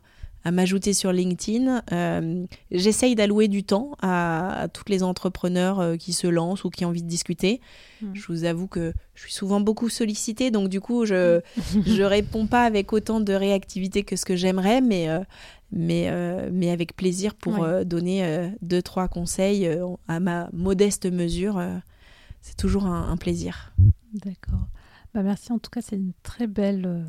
[0.49, 1.82] à m'ajouter sur LinkedIn.
[1.92, 6.70] Euh, j'essaye d'allouer du temps à, à, toutes les entrepreneurs euh, qui se lancent ou
[6.70, 7.61] qui ont envie de discuter.
[8.01, 8.14] Hmm.
[8.14, 11.42] Je vous avoue que je suis souvent beaucoup sollicitée, donc du coup, je
[11.74, 15.20] ne réponds pas avec autant de réactivité que ce que j'aimerais, mais, euh,
[15.70, 16.11] mais,
[16.51, 19.68] mais avec plaisir pour donner deux, trois conseils
[20.07, 21.62] à ma modeste mesure.
[22.40, 23.74] c'est toujours un, un plaisir.
[24.14, 24.66] D'accord.
[25.12, 27.05] Bah merci, en tout cas, c'est une très belle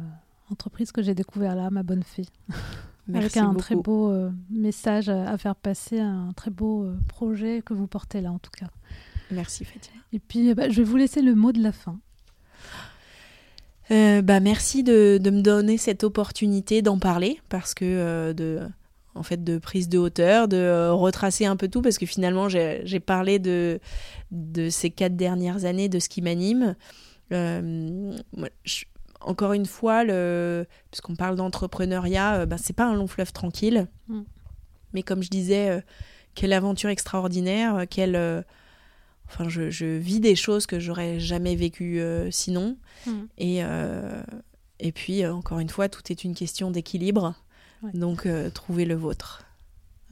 [0.51, 2.03] entreprise que j'ai découvert là, ma bonne
[3.13, 3.17] fée.
[3.17, 7.73] avec un très beau euh, message à faire passer, un très beau euh, projet que
[7.73, 8.67] vous portez là en tout cas.
[9.31, 10.01] Merci Fatima.
[10.13, 11.99] Et puis bah, je vais vous laisser le mot de la fin.
[13.91, 18.59] Euh, bah, merci de, de, me donner cette opportunité d'en parler parce que de,
[19.15, 22.99] en fait, de prise de hauteur, de retracer un peu tout parce que finalement j'ai
[22.99, 23.79] parlé de,
[24.31, 26.75] de ces quatre dernières années, de ce qui m'anime.
[27.31, 28.85] Moi, je,
[29.21, 30.65] encore une fois, le...
[30.91, 33.87] puisqu'on parle d'entrepreneuriat, euh, ben, c'est pas un long fleuve tranquille.
[34.07, 34.21] Mm.
[34.93, 35.81] Mais comme je disais, euh,
[36.35, 38.45] quelle aventure extraordinaire, euh, quelle.
[39.27, 42.01] Enfin, je, vis des choses que j'aurais jamais vécues
[42.31, 42.77] sinon.
[43.05, 43.11] Mm.
[43.37, 43.61] Et,
[44.79, 47.35] et puis, encore une fois, tout est une question d'équilibre.
[47.93, 49.43] Donc, trouvez le vôtre.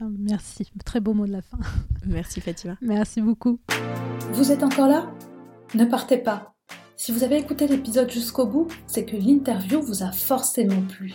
[0.00, 0.70] Ah, merci.
[0.84, 1.58] Très beau mot de la fin.
[2.06, 2.76] Merci Fatima.
[2.80, 3.58] Merci beaucoup.
[4.32, 5.10] Vous êtes encore là?
[5.74, 6.54] Ne partez pas.
[7.00, 11.14] Si vous avez écouté l'épisode jusqu'au bout, c'est que l'interview vous a forcément plu.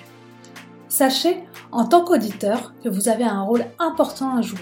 [0.87, 1.43] Sachez,
[1.73, 4.61] en tant qu'auditeur, que vous avez un rôle important à jouer.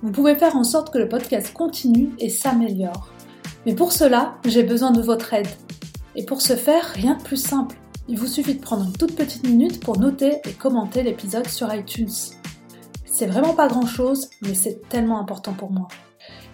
[0.00, 3.12] Vous pouvez faire en sorte que le podcast continue et s'améliore.
[3.66, 5.46] Mais pour cela, j'ai besoin de votre aide.
[6.16, 7.76] Et pour ce faire, rien de plus simple.
[8.08, 11.72] Il vous suffit de prendre une toute petite minute pour noter et commenter l'épisode sur
[11.74, 12.08] iTunes.
[13.04, 15.88] C'est vraiment pas grand chose, mais c'est tellement important pour moi.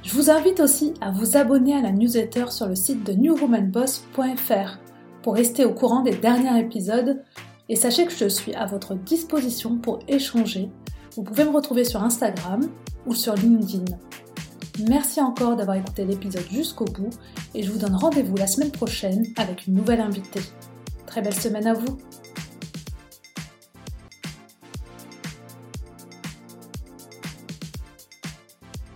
[0.08, 4.78] Je vous invite aussi à vous abonner à la newsletter sur le site de newwomanboss.fr
[5.22, 7.22] pour rester au courant des derniers épisodes
[7.68, 10.70] et sachez que je suis à votre disposition pour échanger.
[11.14, 12.70] Vous pouvez me retrouver sur Instagram
[13.04, 13.84] ou sur LinkedIn.
[14.88, 17.10] Merci encore d'avoir écouté l'épisode jusqu'au bout
[17.54, 20.40] et je vous donne rendez-vous la semaine prochaine avec une nouvelle invitée.
[21.04, 21.98] Très belle semaine à vous